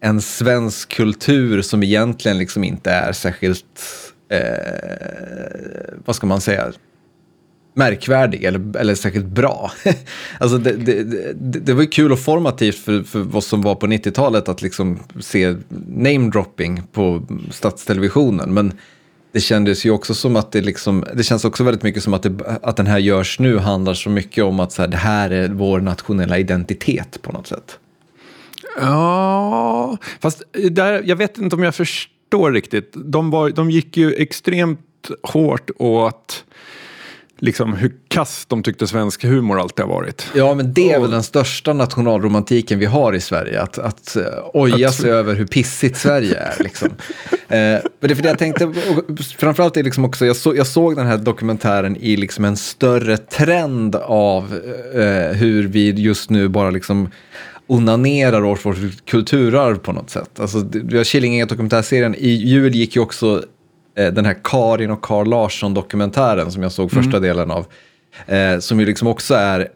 [0.00, 3.80] en svensk kultur som egentligen liksom inte är särskilt,
[4.28, 6.72] eh, vad ska man säga,
[7.74, 9.70] märkvärdig eller, eller särskilt bra.
[10.40, 11.02] alltså det, det,
[11.34, 14.62] det, det var ju kul och formativt för, för vad som var på 90-talet att
[14.62, 15.56] liksom se
[15.86, 18.54] namedropping på statstelevisionen.
[18.54, 18.72] Men
[19.32, 22.22] det kändes ju också som att det liksom, det känns också väldigt mycket som att,
[22.22, 25.30] det, att den här görs nu handlar så mycket om att så här, det här
[25.30, 27.78] är vår nationella identitet på något sätt.
[28.80, 32.92] Ja, fast där, jag vet inte om jag förstår riktigt.
[32.94, 34.80] De, var, de gick ju extremt
[35.22, 36.44] hårt åt
[37.44, 40.26] liksom, hur kass de tyckte svensk humor alltid har varit.
[40.34, 43.62] Ja, men det är väl den största nationalromantiken vi har i Sverige.
[43.62, 46.62] Att, att uh, oja sig över hur pissigt Sverige är.
[46.64, 46.88] Liksom.
[46.88, 46.94] uh,
[47.48, 48.72] men det är för det jag tänkte,
[49.38, 53.16] framförallt är liksom också, jag, så, jag såg den här dokumentären i liksom en större
[53.16, 54.44] trend av
[54.94, 57.08] uh, hur vi just nu bara liksom
[57.66, 60.40] onanerar åt vårt kulturarv på något sätt.
[60.40, 63.42] Alltså, vi har Killinggänget dokumentärserien, i jul gick ju också eh,
[63.94, 67.66] den här Karin och Carl Larsson-dokumentären som jag såg första delen av.
[68.26, 69.68] Eh, som ju liksom också är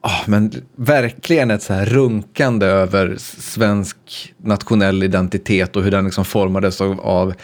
[0.00, 3.96] ah, men verkligen ett så här runkande över svensk
[4.36, 7.34] nationell identitet och hur den liksom formades av, av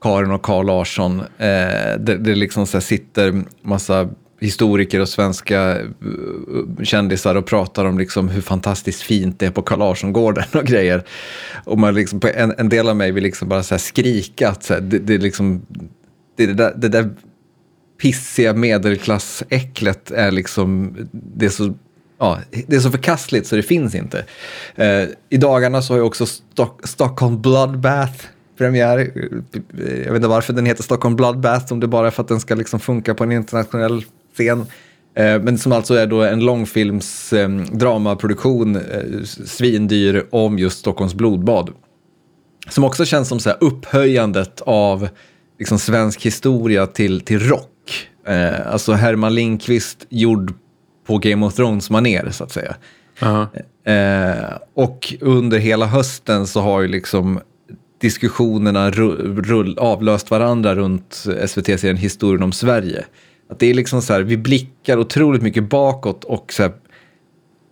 [0.00, 1.20] Karin och Carl Larsson.
[1.20, 4.08] Eh, det, det liksom så sitter massa
[4.40, 9.62] historiker och svenska eh, kändisar och pratar om liksom hur fantastiskt fint det är på
[9.62, 11.04] Carl Larsson-gården och grejer.
[11.64, 14.74] Och man liksom, en, en del av mig vill liksom bara så skrika att så
[14.74, 15.66] här, det, det, liksom,
[16.36, 17.10] det, det, där, det där
[18.02, 21.74] pissiga medelklassäcklet är liksom, det är så
[22.18, 24.24] ja, det är så förkastligt så det finns inte.
[24.74, 28.26] Eh, I dagarna så har ju också Stock Stockholm Bloodbath
[28.58, 28.98] premiär.
[28.98, 32.28] Eh, jag vet inte varför den heter Stockholm Bloodbath, om det bara är för att
[32.28, 34.04] den ska liksom funka på en internationell
[34.36, 34.66] scen.
[35.16, 41.14] Eh, men som alltså är då en långfilms eh, dramaproduktion, eh, svindyr, om just Stockholms
[41.14, 41.70] blodbad.
[42.68, 45.08] Som också känns som så här upphöjandet av
[45.58, 48.08] liksom svensk historia till, till rock.
[48.26, 50.52] Eh, alltså Herman Lindqvist gjord
[51.06, 52.76] på Game of Thrones-manér, så att säga.
[53.22, 53.46] Uh
[53.84, 54.42] -huh.
[54.44, 57.40] eh, och under hela hösten så har ju liksom
[58.00, 63.04] diskussionerna rull, avlöst varandra runt SVT-serien Historien om Sverige.
[63.48, 66.72] Att det är liksom så här, vi blickar otroligt mycket bakåt och så här,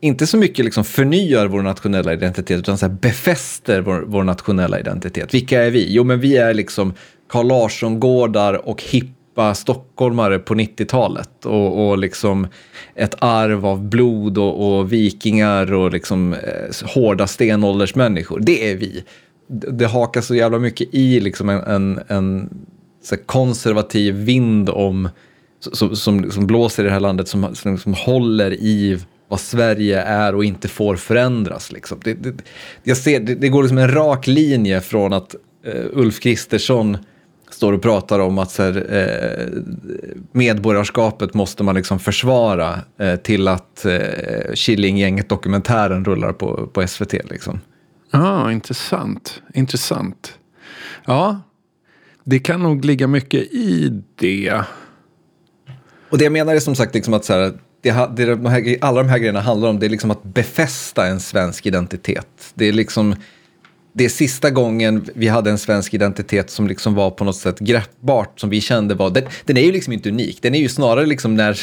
[0.01, 5.35] inte så mycket liksom förnyar vår nationella identitet utan så befäster vår, vår, nationella identitet.
[5.35, 5.87] Vilka är vi?
[5.93, 6.93] Jo, men vi är liksom
[7.29, 12.47] Carl Larsson-gårdar och hippa stockholmare på 90-talet och, och liksom
[12.95, 18.41] ett arv av blod och, och vikingar och liksom eh, hårda stenåldersmänniskor.
[18.41, 19.05] Det är vi.
[19.47, 22.51] Det, det hakar så jävla mycket i liksom en, en, en
[23.27, 25.09] konservativ vind om
[25.73, 28.99] som, som, som blåser i det här landet som, som, som håller i
[29.29, 31.73] vad Sverige är och inte får förändras.
[31.73, 32.01] Liksom.
[32.05, 32.35] Det, det,
[32.83, 36.99] jag ser, det, det går liksom en rak linje från att eh, Ulf Kristersson
[37.51, 39.63] står och pratar om att så här, eh,
[40.33, 47.13] medborgarskapet måste man liksom försvara eh, till att eh, Killinggänget-dokumentären rullar på, på SVT.
[47.13, 47.61] Liksom.
[48.11, 49.43] ah, intressant.
[49.55, 50.39] Intressant.
[51.07, 51.41] Ja,
[52.25, 54.65] det kan nog ligga mycket i det.
[56.15, 58.77] Och det jag menar är som sagt liksom att så här, det, det, de här,
[58.81, 62.53] alla de här grejerna handlar om det är liksom att befästa en svensk identitet.
[62.55, 63.17] Det är liksom
[63.97, 67.59] det är sista gången vi hade en svensk identitet som liksom var på något sätt
[67.59, 69.11] greppbart, som vi kände var...
[69.11, 71.61] Den, den är ju liksom inte unik, den är ju snarare liksom när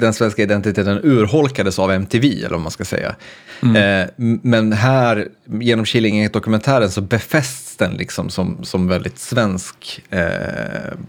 [0.00, 3.16] den svenska identiteten urholkades av MTV, eller vad man ska säga.
[3.62, 3.76] Mm.
[3.76, 4.08] Eh,
[4.42, 5.28] men här,
[5.60, 10.20] genom Killinggänget-dokumentären, så befästs den liksom som, som väldigt svensk eh,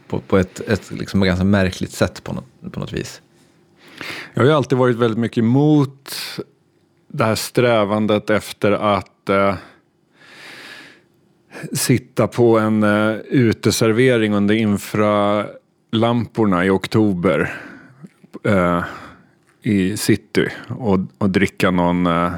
[0.07, 3.21] på, på ett, ett liksom ganska märkligt sätt på något, på något vis.
[4.33, 6.15] Jag har ju alltid varit väldigt mycket emot
[7.07, 9.55] det här strävandet efter att eh
[11.73, 17.53] sitta på en uh, uteservering under infralamporna i oktober
[18.47, 18.83] uh,
[19.61, 22.31] i city och, och dricka någon uh,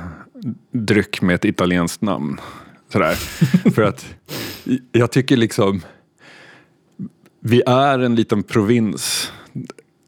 [0.71, 2.39] dryck med ett italienskt namn.
[2.91, 3.13] Sådär.
[3.71, 4.15] För att
[4.91, 5.81] jag tycker liksom
[7.39, 9.33] vi är en liten provins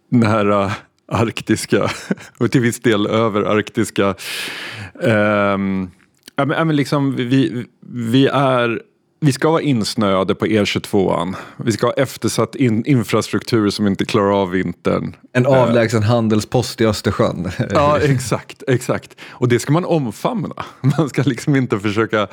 [0.10, 0.71] nära
[1.08, 1.89] arktiska
[2.38, 4.15] och till viss del över arktiska.
[4.93, 5.91] Um,
[6.36, 8.82] ja, men, ja, men liksom, vi, vi är
[9.23, 11.36] vi ska vara insnöade på E22.
[11.57, 15.15] Vi ska ha eftersatt in infrastruktur som inte klarar av vintern.
[15.34, 15.51] En eh.
[15.51, 17.51] avlägsen uh, handelspost i Östersjön.
[17.69, 19.15] ja, exakt, exakt.
[19.29, 20.65] Och det ska man omfamna.
[20.97, 22.27] Man ska liksom inte försöka,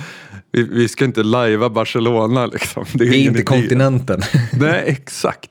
[0.53, 2.85] vi, vi ska inte lajva Barcelona liksom.
[2.95, 3.43] Det är, det är inte idé.
[3.43, 4.23] kontinenten.
[4.53, 5.51] Nej, exakt.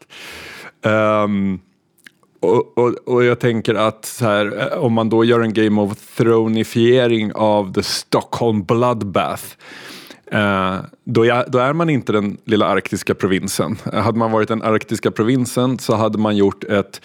[0.86, 1.60] Um,
[2.40, 5.98] och, och, och, jag tänker att så här, om man då gör en Game of
[6.18, 9.97] Thronifiering av The Stockholm Bloodbath Eh,
[10.32, 13.78] Eh, då, är, då, är, man inte den lilla arktiska provinsen.
[13.94, 17.02] Eh, hade man varit den arktiska provinsen så hade man gjort ett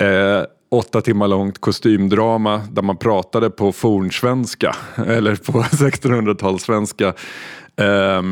[0.00, 7.14] eh, åtta timmar långt kostymdrama där man pratade på fornsvenska eller på 1600-talssvenska.
[7.76, 8.22] Eh,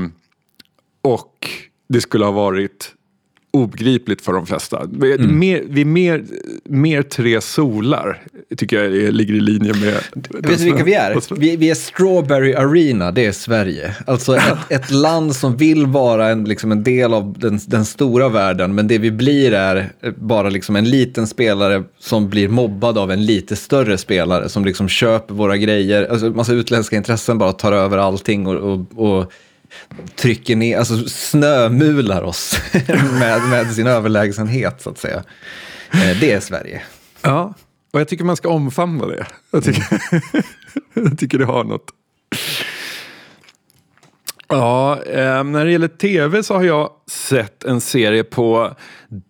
[1.02, 1.48] och
[1.88, 2.94] det skulle ha varit
[3.52, 4.80] obegripligt för de flesta.
[4.80, 5.38] Mm.
[5.38, 6.24] Mer, vi mer,
[6.64, 8.22] mer tre solar
[8.56, 9.94] tycker jag ligger i linje med...
[10.30, 11.34] Vet du vilka vi är?
[11.36, 13.94] Vi, vi, är Strawberry Arena, det är Sverige.
[14.06, 18.28] Alltså ett, ett land som vill vara en, liksom en del av den, den, stora
[18.28, 23.10] världen, men det vi blir är bara liksom en liten spelare som blir mobbad av
[23.10, 26.06] en lite större spelare som liksom köper våra grejer.
[26.10, 29.32] Alltså massa utländska intressen bara tar över allting och, och, och
[30.16, 32.60] trycker ner, alltså snömular oss
[33.18, 35.24] med, med sin överlägsenhet så att säga.
[35.92, 36.82] Eh, det är Sverige.
[37.22, 37.54] Ja,
[37.92, 39.26] och jag tycker man ska omfamna det.
[39.50, 39.84] Jag tycker,
[40.94, 41.90] jag tycker det har något.
[44.48, 48.76] Ja, eh, när det gäller tv så har jag sett en serie på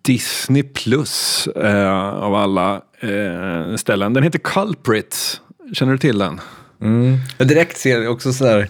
[0.01, 4.13] Disney Plus eh, av alla eh, ställen.
[4.13, 5.41] Den heter Culprits.
[5.73, 6.41] Känner du till den?
[6.81, 7.17] Mm.
[7.37, 8.69] Jag direkt ser också sådär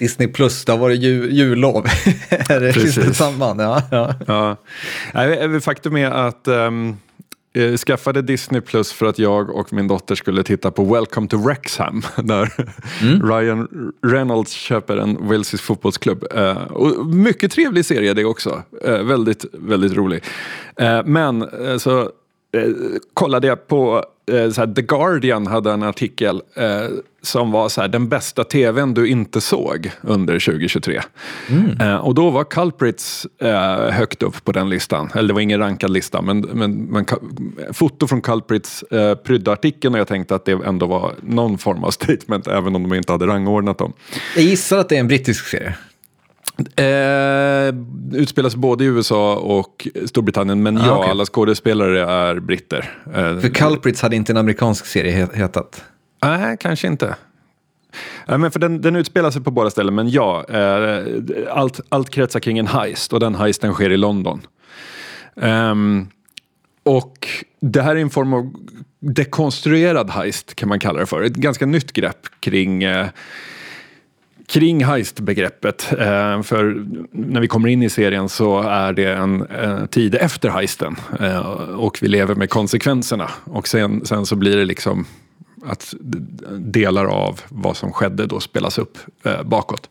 [0.00, 1.86] Disney Plus, det har varit jul, jullov.
[2.28, 3.16] är det Precis.
[3.16, 3.60] samband?
[3.60, 4.56] Ja, ja.
[5.12, 5.60] ja.
[5.60, 6.96] Faktum är att um,
[7.52, 11.36] jag skaffade Disney Plus för att jag och min dotter skulle titta på Welcome to
[11.36, 12.52] Wrexham där
[13.02, 13.30] mm.
[13.30, 16.24] Ryan Reynolds köper en Walesisk fotbollsklubb.
[16.34, 18.62] Uh, och mycket trevlig serie det också.
[18.88, 20.24] Uh, väldigt, väldigt rolig.
[20.82, 21.48] Uh, men
[21.78, 22.10] så
[23.14, 26.88] kollade jag på Eh, här, The Guardian hade en artikel eh,
[27.22, 31.00] som var så här, den bästa tvn du inte såg under 2023.
[31.48, 31.80] Mm.
[31.80, 35.10] Eh, och då var Culprits eh, högt upp på den listan.
[35.14, 37.04] Eller det var ingen rankad lista, men, men, men
[37.72, 41.84] foto från Culprits eh, prydde artikeln och jag tänkte att det ändå var någon form
[41.84, 43.92] av statement, även om de inte hade rangordnat dem.
[44.34, 45.74] Jag gissar att det är en brittisk serie.
[46.76, 47.74] Eh,
[48.12, 51.10] utspelas både i USA och Storbritannien, men ah, ja, okay.
[51.10, 52.98] alla skådespelare är britter.
[53.06, 55.84] Eh, För Culprits hade inte en amerikansk serie hetat?
[56.22, 57.14] Nej, kanske inte.
[58.28, 61.04] Eh, men för den, den utspelar sig på båda ställen, men ja, eh,
[61.50, 64.40] allt, allt kretsar kring en heist och den heisten sker i London.
[65.34, 66.08] Um,
[66.82, 67.28] och
[67.60, 68.52] det här är en form av
[69.00, 71.22] dekonstruerad heist kan man kalla det för.
[71.22, 73.06] Ett ganska nytt grepp kring eh,
[74.50, 75.92] kring heist-begreppet.
[75.92, 80.48] Eh, för när vi kommer in i serien så är det en eh, tid efter
[80.48, 83.30] heisten eh, och vi lever med konsekvenserna.
[83.44, 85.06] Och sen, sen så blir det liksom
[85.64, 85.94] att
[86.58, 89.90] delar av vad som skedde då spelas upp eh, bakåt.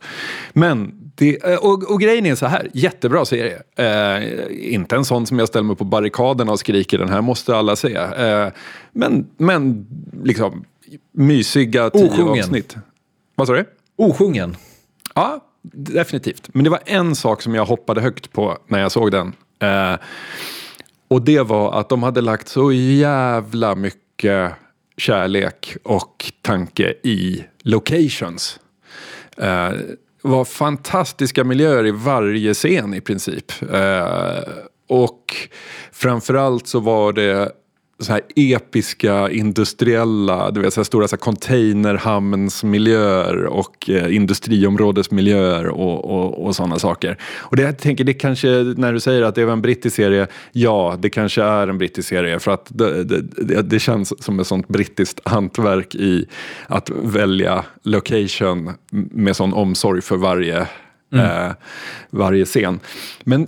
[0.54, 3.62] Men det, eh, och, och, grejen är så här, jättebra serie.
[3.76, 7.56] Eh, inte en sån som jag ställer mig på barrikaderna och skriker den här måste
[7.56, 7.96] alla se.
[7.96, 8.48] Eh,
[8.92, 9.88] men, men
[10.24, 10.66] liksom
[11.12, 12.44] mysiga tio Osjungen.
[12.44, 12.78] avsnitt.
[13.36, 13.66] Vad sa du?
[14.00, 14.58] Osjungen.
[15.16, 16.50] Ja, definitivt.
[16.54, 19.34] Men det var en sak som jag hoppade högt på när jag såg den.
[19.60, 20.00] Eh,
[21.08, 24.52] och det var att de hade lagt så jävla mycket
[24.98, 28.60] kärlek och tanke i locations.
[29.38, 29.72] Eh,
[30.22, 33.52] var fantastiska miljöer i varje scen i princip.
[33.74, 34.54] Eh,
[34.90, 35.36] och
[35.92, 37.52] framförallt så var det
[38.00, 45.68] så här episka industriella, du vet så här stora så här containerhamnsmiljöer och eh, industriområdesmiljöer
[45.68, 47.18] och, och, och sådana saker.
[47.38, 48.48] Och det jag tänker, det kanske,
[48.78, 52.10] när du säger att det är en brittisk serie, ja det kanske är en brittisk
[52.10, 56.26] serie för att det, det, det, det känns som ett sånt brittiskt hantverk i
[56.68, 60.68] att välja location med sån omsorg för varje
[61.14, 61.26] Mm.
[61.26, 61.52] Eh,
[62.10, 62.80] varje scen.
[63.24, 63.48] Men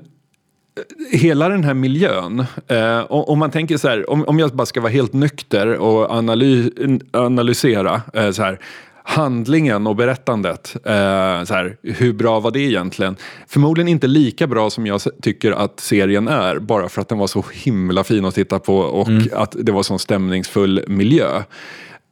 [1.11, 4.81] hela den här miljön, eh, om man tänker så här, om, om jag bara ska
[4.81, 6.71] vara helt nykter och analy,
[7.11, 8.59] analysera eh, så här,
[9.03, 13.15] handlingen och berättandet, eh, så här, hur bra var det egentligen?
[13.47, 17.27] Förmodligen inte lika bra som jag tycker att serien är, bara för att den var
[17.27, 19.27] så himla fin att titta på och mm.
[19.33, 21.43] att det var sån stämningsfull miljö.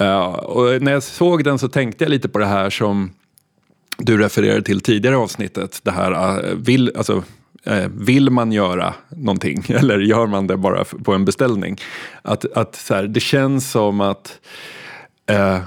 [0.02, 3.12] Uh, och när jag såg den så tänkte jag lite på det här som
[3.98, 5.80] du refererade till tidigare avsnittet.
[5.84, 7.24] Det här, uh, vill, alltså, Eh,
[7.90, 11.78] vill man göra någonting eller gör man det bara på en beställning?
[12.22, 14.40] Att, att så här, det känns som att
[15.26, 15.60] eh,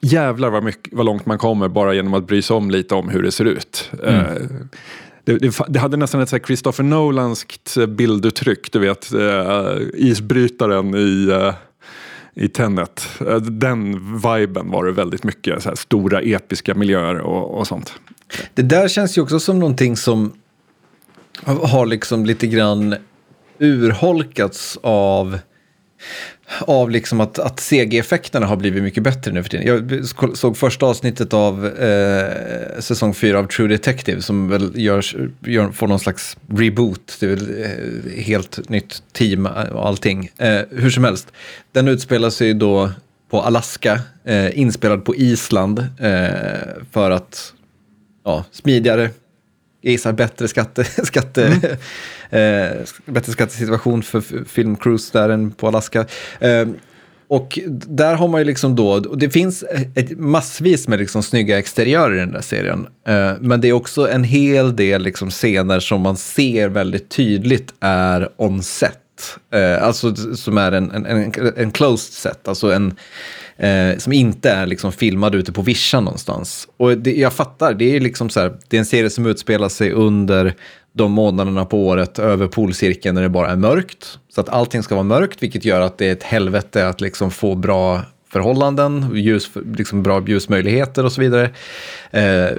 [0.00, 3.08] jävlar vad, mycket, vad långt man kommer bara genom att bry sig om lite om
[3.08, 3.90] hur det ser ut.
[4.02, 4.14] Mm.
[4.14, 4.42] Eh,
[5.24, 11.26] det, det, det, hade nästan ett så Christopher Nolanskt bilduttryck, du vet uh, isbrytaren i,
[11.30, 11.54] uh,
[12.34, 13.08] i Tenet.
[13.42, 17.94] Den viben var det väldigt mycket, så här, stora episka miljöer och, och sånt.
[18.54, 20.32] Det där känns ju också som någonting som
[21.44, 22.96] har liksom lite grann
[23.58, 25.38] urholkats av
[26.60, 29.66] av liksom att, att CG-effekterna har blivit mycket bättre nu för tiden.
[29.66, 35.70] Jag såg första avsnittet av eh, säsong 4 av True Detective som väl görs, gör,
[35.70, 37.16] får någon slags reboot.
[37.20, 40.30] Det är väl eh, helt nytt team och allting.
[40.38, 41.32] Eh, hur som helst,
[41.72, 42.90] den utspelar sig då
[43.30, 46.18] på Alaska, eh, inspelad på Island eh,
[46.92, 47.52] för att
[48.24, 49.10] ja, smidigare
[49.80, 51.46] jag gissar bättre, skatte, skatte,
[52.30, 52.70] mm.
[52.70, 56.06] eh, bättre skattesituation för filmcruise där än på Alaska.
[56.40, 56.68] Eh,
[57.28, 59.64] och där har man ju liksom då, och det finns
[59.94, 62.86] ett, massvis med liksom snygga exteriörer i den där serien.
[63.06, 67.74] Eh, men det är också en hel del liksom scener som man ser väldigt tydligt
[67.80, 68.96] är on set.
[69.52, 72.96] Eh, alltså som är en, en, en, en closed set, alltså en
[73.60, 76.68] eh, som inte är liksom filmad ute på vischan någonstans.
[76.76, 79.68] Och det, jag fattar, det är liksom så här, det är en serie som utspelar
[79.68, 80.54] sig under
[80.92, 84.18] de månaderna på året över polcirkeln när det bara är mörkt.
[84.34, 87.30] Så att allting ska vara mörkt, vilket gör att det är ett helvete att liksom
[87.30, 88.02] få bra
[88.32, 91.50] förhållanden, ljus, liksom bra ljusmöjligheter och så vidare.
[92.10, 92.56] Eh,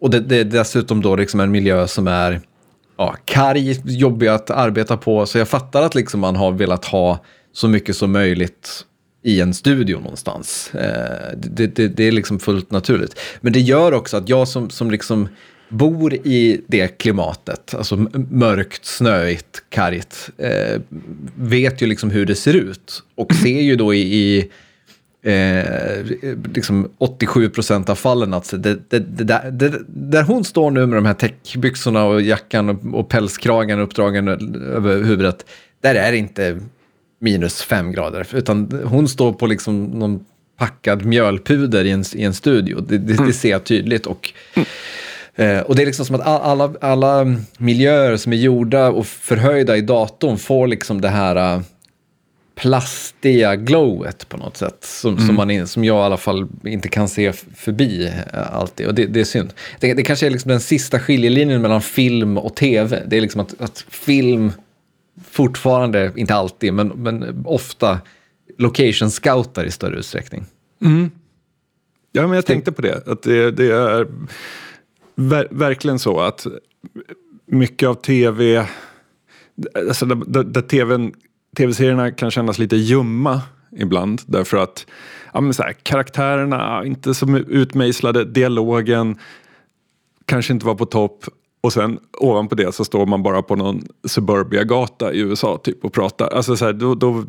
[0.00, 2.40] och det, det, är dessutom då liksom en miljö som är
[2.96, 5.26] ja, karg, jobbig att arbeta på.
[5.26, 7.18] Så jag fattar att liksom man har velat ha
[7.52, 8.84] så mycket som möjligt
[9.22, 10.74] i en studio någonstans.
[10.74, 13.18] Eh, det, det, det, är liksom fullt naturligt.
[13.40, 15.28] Men det gör också att jag som, som liksom
[15.68, 17.96] bor i det klimatet, alltså
[18.30, 20.80] mörkt, snöigt, kargt, eh,
[21.34, 23.02] vet ju liksom hur det ser ut.
[23.14, 24.50] Och ser ju då i, i
[25.22, 26.04] eh,
[26.54, 30.86] liksom 87 procent av fallen att det, det, det, där, det, där hon står nu
[30.86, 35.46] med de här täckbyxorna och jackan och, och pälskragen uppdragen över huvudet,
[35.80, 36.60] där är det inte
[37.22, 40.24] minus fem grader, utan hon står på liksom någon
[40.58, 42.80] packad mjölpuder i en, i en studio.
[42.80, 44.06] Det, det, det ser jag tydligt.
[44.06, 44.32] Och,
[45.34, 49.76] eh, och det är liksom som att alla, alla miljöer som är gjorda och förhöjda
[49.76, 51.62] i datorn får liksom det här uh,
[52.54, 54.78] plastiga glowet på något sätt.
[54.80, 55.26] Som, mm.
[55.26, 58.86] som, man, som jag i alla fall inte kan se förbi uh, alltid.
[58.86, 59.52] Och det, det är synd.
[59.80, 63.02] Det, det kanske är liksom den sista skiljelinjen mellan film och tv.
[63.06, 64.52] Det är liksom att, att film
[65.30, 68.00] fortfarande, inte alltid, men, men ofta
[68.58, 70.44] location scoutar i större utsträckning.
[70.80, 71.10] Mm.
[72.12, 73.06] Ja, men jag tänkte på det.
[73.06, 74.06] Att det, det är
[75.14, 76.46] ver verkligen så att
[77.46, 78.66] mycket av tv,
[79.74, 81.12] alltså där, där tvn,
[81.56, 83.42] tv-serierna kan kännas lite ljumma
[83.76, 84.20] ibland.
[84.26, 84.86] Därför att
[85.32, 89.18] ja, men så här, karaktärerna inte så utmejslade, dialogen
[90.24, 91.24] kanske inte var på topp.
[91.62, 95.92] Och sen ovanpå det så står man bara på någon suburbia-gata i USA typ och
[95.92, 96.28] pratar.
[96.28, 97.24] Alltså så här, då, då,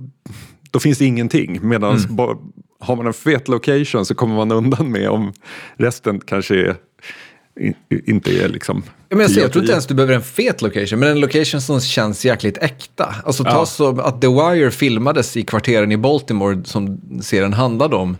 [0.71, 1.59] då, finns det ingenting.
[1.61, 2.37] Medan mm.
[2.79, 5.33] har man en fet location så kommer man undan med om
[5.77, 6.75] resten kanske är,
[8.07, 8.83] inte är liksom...
[9.09, 11.19] Ja, men jag, ser, jag tror inte ens du behöver en fet location, men en
[11.19, 13.15] location som känns jäkligt äkta.
[13.25, 13.65] Alltså ta ja.
[13.65, 18.17] så att The Wire filmades i kvarteren i Baltimore som serien handlade om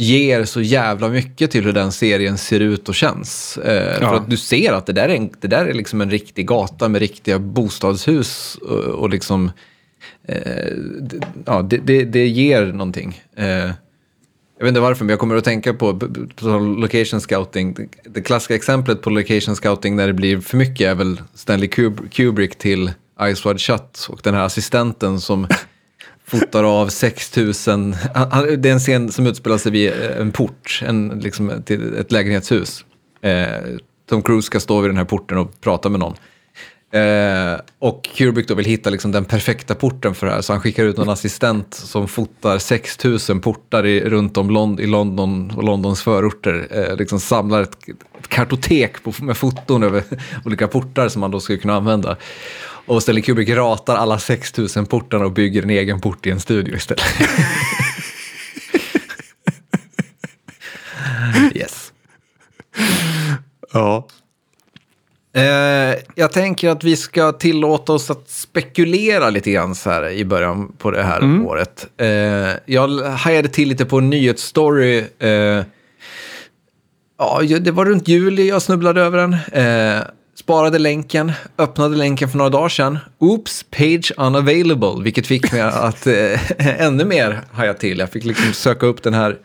[0.00, 3.58] ger så jävla mycket till hur den serien ser ut och känns.
[3.58, 4.08] Eh, ja.
[4.08, 6.46] För att du ser att det där är, en, det där är liksom en riktig
[6.46, 9.50] gata med riktiga bostadshus och, och liksom...
[10.28, 10.72] Eh,
[11.44, 13.22] ja, det, det, det, ger någonting.
[13.36, 15.98] Eh, jag vet inte varför, men jag kommer att tänka på,
[16.36, 17.74] på location scouting.
[17.74, 21.68] Det, det klassiska exemplet på location scouting när det blir för mycket är väl Stanley
[22.10, 22.90] Kubrick till
[23.34, 25.46] Ice Wide Shut och den här assistenten som
[26.28, 27.90] fotar av 6000,
[28.58, 32.12] det är en scen som utspelar sig vid eh, en port, en, liksom, till ett
[32.12, 32.84] lägenhetshus.
[33.22, 33.46] Eh,
[34.08, 36.14] Tom Cruise ska stå vid den här porten och prata med någon.
[36.90, 40.62] Eh, och Kubrick då vill hitta liksom den perfekta porten för det här, så han
[40.62, 45.64] skickar ut någon assistent som fotar 6000 portar i, runt om Lond i London och
[45.64, 46.68] Londons förorter.
[46.70, 47.88] Eh, liksom samlar ett,
[48.20, 50.02] ett kartotek på, med foton över
[50.44, 52.16] olika portar som man då skulle kunna använda.
[52.86, 56.76] Och Stanley Kubrick ratar alla 6000 portarna och bygger en egen port i en studio
[56.76, 57.04] istället.
[61.54, 61.92] yes.
[63.72, 64.08] Ja.
[65.38, 70.24] Eh, jag tänker att vi ska tillåta oss att spekulera lite grann så här i
[70.24, 71.46] början på det här mm.
[71.46, 71.86] året.
[71.96, 72.08] Eh,
[72.66, 75.04] jag hajade till lite på en nyhetsstory.
[75.18, 75.62] Eh,
[77.18, 79.36] ja, det var runt juli jag snubblade över den.
[80.34, 82.98] Sparade länken, öppnade länken för några dagar sedan.
[83.18, 86.06] Oops, page unavailable, vilket fick mig att
[86.58, 87.98] ännu mer haja till.
[87.98, 89.36] Jag fick liksom söka upp den här,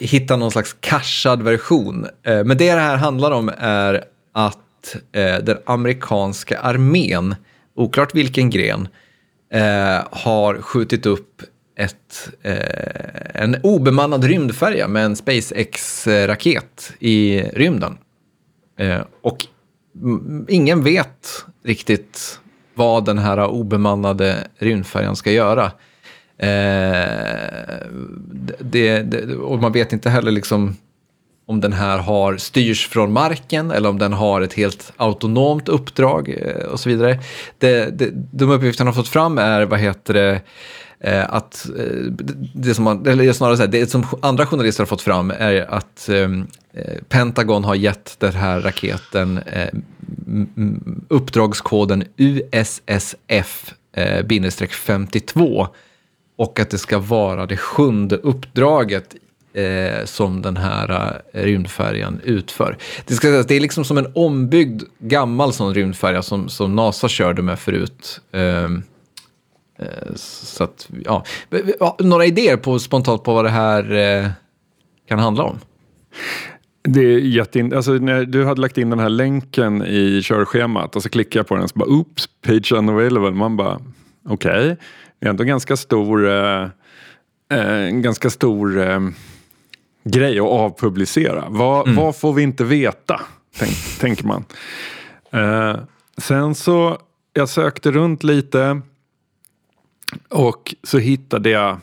[0.00, 2.06] hitta någon slags cashad version.
[2.24, 4.04] Men det det här handlar om är
[4.34, 4.58] att
[5.12, 7.34] eh, den amerikanska armén,
[7.74, 8.88] oklart vilken gren,
[9.52, 11.42] eh, har skjutit upp
[11.76, 17.98] ett, eh, en obemannad rymdfärja med en SpaceX-raket i rymden.
[18.78, 19.46] Eh, och
[20.48, 22.40] ingen vet riktigt
[22.74, 25.64] vad den här obemannade rymdfärjan ska göra.
[26.38, 27.76] Eh,
[28.60, 30.76] det, det, och man vet inte heller liksom
[31.46, 36.28] om den här har styrs från marken eller om den har ett helt autonomt uppdrag
[36.28, 37.20] eh, och så vidare.
[37.58, 40.40] Det, det, de uppgifterna har fått fram är, vad heter det,
[41.00, 42.12] eh, att eh,
[42.54, 45.74] det som, man, eller snarare så här, det som andra journalister har fått fram är
[45.74, 46.10] att
[47.08, 49.40] Pentagon har gett den här raketen
[51.08, 53.74] uppdragskoden USSF
[54.70, 55.68] 52
[56.36, 59.14] och att det ska vara det sjunde uppdraget
[59.54, 62.76] eh, som den här eh, rymdfärjan utför.
[63.06, 67.08] Det, ska sägas, det är liksom som en ombyggd gammal sån rymdfärja som, som NASA
[67.08, 68.20] körde med förut.
[68.32, 68.68] Eh,
[69.78, 71.24] Eh, så att, ja.
[71.98, 74.30] Några idéer på, spontant på vad det här eh,
[75.08, 75.58] kan handla om?
[76.82, 77.74] Det är jättein...
[77.74, 81.46] alltså, när du hade lagt in den här länken i körschemat och så klickar jag
[81.46, 83.30] på den och så bara oops, page unavailable.
[83.30, 83.80] Man bara
[84.28, 84.76] okej, okay.
[85.20, 86.68] det är ändå ganska stor, eh,
[87.48, 89.00] en ganska stor eh,
[90.04, 91.44] grej att avpublicera.
[91.48, 91.96] Vad, mm.
[91.96, 93.20] vad får vi inte veta?
[93.58, 94.44] Tänk, tänker man.
[95.30, 95.76] Eh,
[96.18, 96.98] sen så,
[97.32, 98.80] jag sökte runt lite
[100.28, 101.80] Och så hittade jag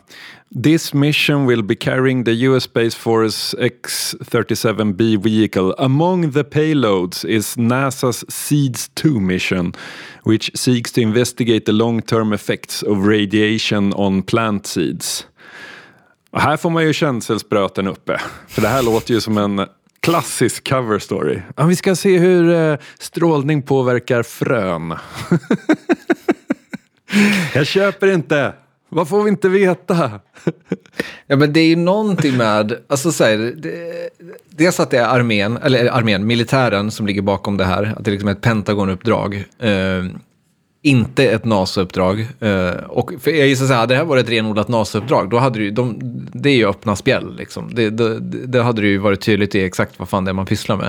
[0.63, 5.74] This mission will be carrying the US Space Force X-37B vehicle.
[5.78, 9.74] Among the payloads is NASA's SEEDS 2 mission,
[10.26, 15.26] which seeks to investigate the long-term effects of radiation on plant seeds.
[16.32, 18.22] Och här får man ju känselspröten uppe.
[18.48, 19.68] För det här låter ju som en
[20.00, 21.42] klassisk cover story.
[21.56, 24.94] Ja, vi ska se hur eh, strålning påverkar frön.
[27.54, 28.54] Jag köper inte.
[28.90, 30.12] Vad får vi inte veta?
[31.28, 34.10] Ja, men det är ju någonting med, alltså så här, det,
[34.50, 38.10] dels att det är armén, eller armén, militären som ligger bakom det här, att det
[38.10, 39.36] är liksom ett Pentagon-uppdrag.
[39.60, 40.06] Eh,
[40.82, 42.28] inte ett NASA-uppdrag.
[42.40, 45.38] Eh, och för jag gissar så här, hade det här varit ett renodlat NASA-uppdrag, då
[45.38, 46.00] hade det ju, de,
[46.34, 47.76] det är ju öppna spjäll liksom.
[47.76, 50.46] Det, det, det hade det ju varit tydligt i exakt vad fan det är man
[50.46, 50.88] pysslar med.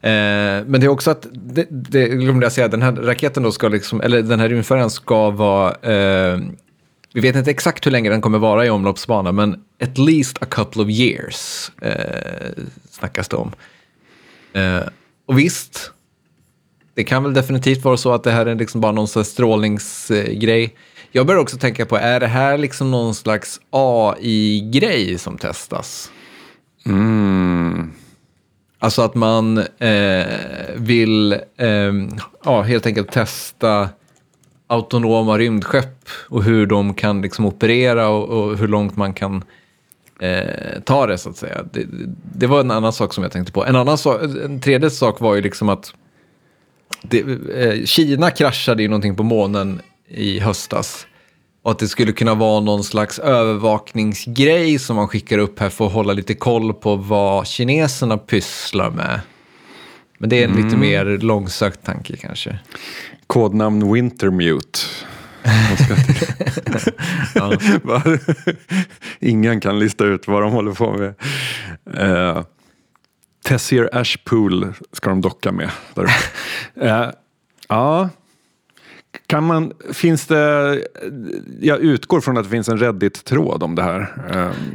[0.00, 3.52] Eh, men det är också att, det, det glömde jag säga, den här raketen då
[3.52, 6.38] ska liksom, eller den här rymdfärjan ska vara, eh,
[7.14, 10.46] vi vet inte exakt hur länge den kommer vara i omloppsbana, men at least a
[10.50, 13.52] couple of years eh, snackas det om.
[14.52, 14.82] Eh,
[15.26, 15.92] och visst,
[16.94, 20.74] det kan väl definitivt vara så att det här är liksom bara någon slags strålningsgrej.
[21.12, 26.10] Jag börjar också tänka på, är det här liksom någon slags AI-grej som testas?
[26.86, 27.92] Mm.
[28.78, 30.26] Alltså att man eh,
[30.76, 31.92] vill eh,
[32.44, 33.88] ja, helt enkelt testa
[34.66, 39.44] autonoma rymdskepp och hur de kan liksom operera och, och hur långt man kan
[40.20, 41.62] eh, ta det så att säga.
[41.72, 41.86] Det,
[42.34, 43.64] det, var en annan sak som jag tänkte på.
[43.66, 45.94] En, annan sak, en tredje sak var ju liksom att
[47.02, 51.06] det, eh, Kina kraschade ju någonting på månen i höstas.
[51.62, 55.86] Och att det skulle kunna vara någon slags övervakningsgrej som man skickar upp här för
[55.86, 59.20] att hålla lite koll på vad kineserna pysslar med.
[60.18, 60.64] Men det är en mm.
[60.64, 62.58] lite mer långsökt tanke kanske.
[63.26, 64.78] Kodnamn Wintermute.
[69.20, 71.14] Ingen kan lista ut vad de håller på med.
[72.00, 72.42] Uh,
[73.44, 75.70] Tessier Ashpool ska de docka med.
[75.94, 76.04] Där.
[76.04, 77.10] uh,
[77.68, 78.08] ja,
[79.26, 80.82] kan man, finns det,
[81.60, 84.06] jag utgår från att det finns en Reddit-tråd om det här.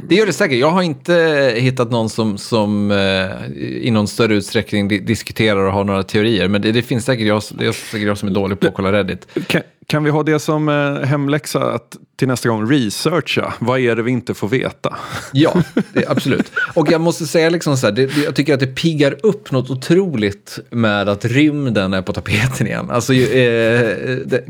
[0.08, 0.58] Det gör det säkert.
[0.58, 5.84] Jag har inte hittat någon som, som eh, i någon större utsträckning diskuterar och har
[5.84, 6.48] några teorier.
[6.48, 8.74] Men det, det finns säkert jag, det är säkert jag som är dålig på att
[8.74, 9.26] kolla Reddit.
[9.46, 13.54] Kan, kan vi ha det som eh, hemläxa att till nästa gång researcha?
[13.58, 14.96] Vad är det vi inte får veta?
[15.32, 15.62] Ja,
[15.92, 16.52] det, absolut.
[16.74, 19.70] Och jag måste säga liksom så här, det, jag tycker att det piggar upp något
[19.70, 22.90] otroligt med att rymden är på tapeten igen.
[22.90, 24.44] Alltså, eh, det,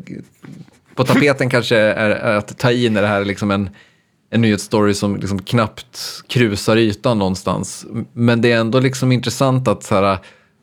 [0.94, 3.70] på tapeten kanske är, är, att ta i när det här är liksom en,
[4.30, 7.86] en nyhetsstory som liksom knappt krusar ytan någonstans.
[8.12, 10.18] Men det är ändå liksom intressant att så här,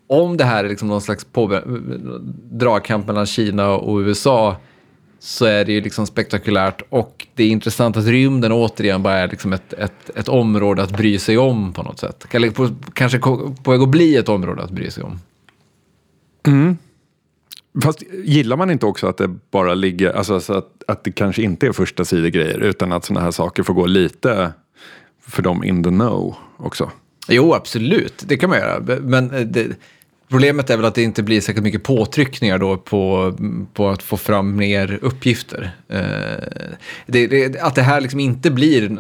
[0.08, 1.28] om det här är liksom någon slags
[2.52, 4.58] dragkamp mellan Kina och USA
[5.20, 9.28] så är det ju liksom spektakulärt och det är intressant att rymden återigen bara är
[9.28, 12.26] liksom ett, ett, ett område att bry sig om på något sätt.
[12.94, 15.20] Kanske på väg att bli ett område att bry sig om.
[16.48, 16.78] Mm.
[17.84, 21.68] Fast gillar man inte också att det bara ligger, alltså att, att det kanske inte
[21.68, 24.52] är första grejer utan att sådana här saker får gå lite
[25.28, 26.92] för dem in the know också?
[27.28, 29.00] Jo, absolut, det kan man göra.
[29.02, 29.68] Men eh, det,
[30.30, 33.34] Problemet är väl att det inte blir särskilt mycket påtryckningar då på,
[33.74, 35.72] på att få fram mer uppgifter.
[35.90, 36.00] Eh,
[37.06, 38.98] det, det, att det här liksom inte blir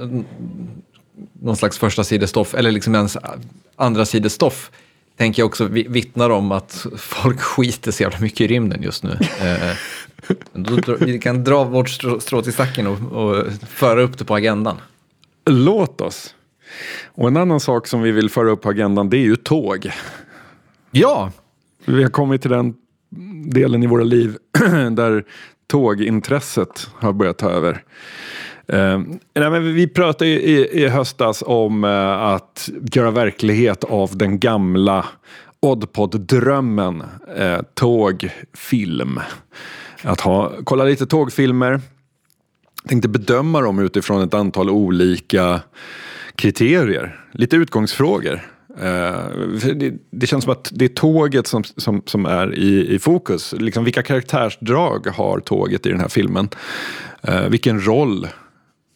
[1.41, 3.17] någon slags första sidestoff eller liksom ens
[3.75, 4.71] andra sidestoff
[5.17, 9.17] tänker jag också vittnar om att folk skiter så jävla mycket i rymden just nu.
[9.41, 9.77] Eh,
[10.99, 11.89] vi kan dra vårt
[12.21, 14.77] strå till stacken och, och föra upp det på agendan.
[15.45, 16.35] Låt oss.
[17.05, 19.91] Och en annan sak som vi vill föra upp på agendan det är ju tåg.
[20.97, 21.31] Ja.
[21.85, 22.73] Vi har kommit till den
[23.45, 24.37] delen i våra liv
[24.91, 25.25] där
[25.67, 27.83] tågintresset har börjat ta över.
[28.67, 28.99] Eh,
[29.33, 35.05] nej, men vi pratade i, i höstas om eh, att göra verklighet av den gamla
[35.59, 37.03] Oddpod-drömmen,
[37.37, 39.19] eh, tågfilm.
[40.03, 41.81] Att ha, kolla lite tågfilmer,
[42.87, 45.61] tänkte bedöma dem utifrån ett antal olika
[46.35, 48.54] kriterier, lite utgångsfrågor.
[48.83, 52.99] Uh, det, det, känns som att det är tåget som, som, som är i, i
[52.99, 53.53] fokus.
[53.57, 56.49] Liksom, vilka karaktärsdrag har tåget i den här filmen?
[57.29, 58.27] Uh, vilken roll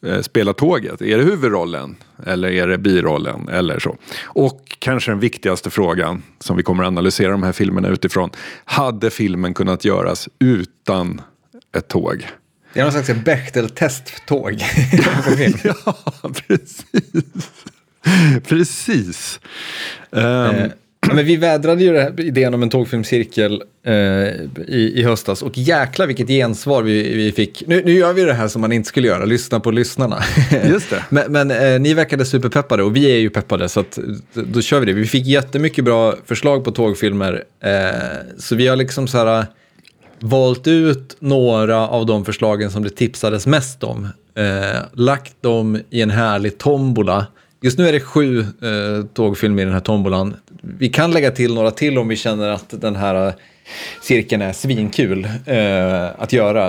[0.06, 1.02] uh, spelar tåget?
[1.02, 1.96] Är det huvudrollen?
[2.26, 3.50] Eller är det birollen?
[3.50, 3.98] Eller så.
[4.26, 8.30] Och kanske den viktigaste frågan som vi kommer att analysera de här filmerna utifrån.
[8.66, 11.22] Hade filmen kunnat göras utan
[11.78, 12.28] ett tåg?
[12.74, 14.62] Det är någon slags Bechteltest för tåg.
[15.64, 16.86] ja, precis.
[18.48, 19.40] Precis.
[20.12, 20.72] Um,
[21.14, 23.94] Men vi vädrade ju här, idén om en tågfilmscirkel eh,
[24.68, 27.64] i, i höstas och jäkla vilket gensvar vi, vi fick.
[27.68, 30.24] Nu, nu gör vi det här som man inte skulle göra, lyssna på lyssnarna.
[30.70, 31.04] Just det.
[31.10, 34.00] men men eh, ni verkade superpeppade och vi är ju peppade så att,
[34.34, 34.94] då kör vi det.
[34.94, 37.72] Vi fick jättemycket bra förslag på tågfilmer eh,
[38.38, 39.46] så vi har liksom så här
[40.20, 44.08] valt ut några av de förslagen som det tipsades mest om.
[44.36, 47.26] Eh, lagt dem i en härlig tombola.
[47.62, 50.36] Just nu är det sju eh, tågfilmer i den här tombolan.
[50.62, 53.34] Vi kan lägga till några till om vi känner att den här eh,
[54.02, 56.68] cirkeln är svinkul eh, att göra.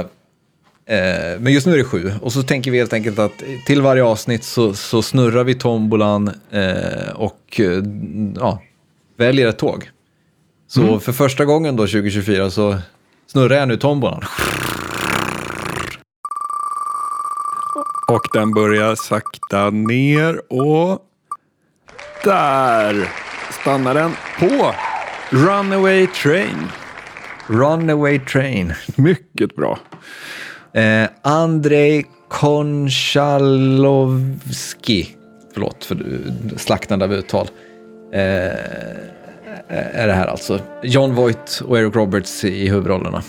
[0.86, 2.12] Eh, men just nu är det sju.
[2.22, 6.30] Och så tänker vi helt enkelt att till varje avsnitt så, så snurrar vi tombolan
[6.51, 7.82] eh, och eh,
[8.36, 8.62] ja,
[9.16, 9.91] väljer ett tåg.
[10.68, 11.01] Så Mm.
[11.01, 12.78] för första gången då 2024 så
[13.26, 14.22] snurrar jag nu tombolan.
[18.11, 20.98] Och den börjar sakta ner och
[22.24, 23.08] där
[23.50, 24.74] stannar den på
[25.30, 26.68] Runaway Train.
[27.46, 28.72] Runaway Train.
[28.96, 29.78] Mycket bra.
[30.72, 35.16] Eh, Andrei Konchalovski.
[35.54, 36.22] Förlåt för
[36.56, 37.48] slaktande av uttal.
[38.12, 38.20] Eh,
[39.68, 40.61] är det här alltså.
[40.82, 43.22] John Voight och Eric Roberts i huvudrollerna.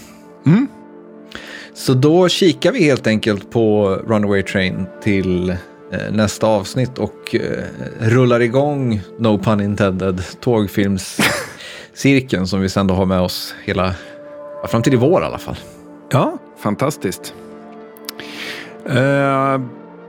[1.73, 5.55] Så då kikar vi helt enkelt på Runaway Train till eh,
[6.11, 7.63] nästa avsnitt och eh,
[7.99, 13.95] rullar igång, no pun intended, tågfilmscirkeln som vi sen då har med oss hela,
[14.67, 15.57] fram till i vår i alla fall.
[16.11, 17.33] Ja, fantastiskt.
[18.85, 19.61] Eh,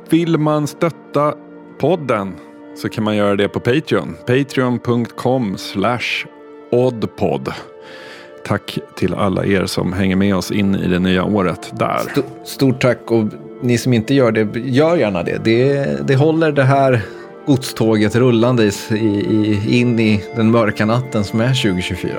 [0.09, 1.35] vill man stötta
[1.79, 2.35] podden
[2.77, 4.17] så kan man göra det på Patreon.
[4.27, 6.27] Patreon.com slash
[6.71, 7.53] oddpod.
[8.47, 11.97] Tack till alla er som hänger med oss in i det nya året där.
[11.97, 13.25] St- Stort tack och
[13.63, 15.45] ni som inte gör det, gör gärna det.
[15.45, 17.01] Det, det håller det här
[17.47, 22.13] godståget rullande i, i, in i den mörka natten som är 2024.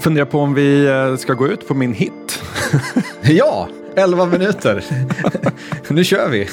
[0.00, 2.42] Funderar på om vi eh, ska gå ut på min hit.
[3.22, 4.84] Ja, 11 minuter.
[5.88, 6.48] nu kör vi.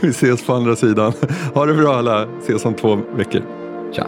[0.00, 1.12] Vi ses på andra sidan.
[1.54, 2.28] Ha det bra alla.
[2.42, 3.42] Ses om två veckor.
[3.92, 4.06] Tja.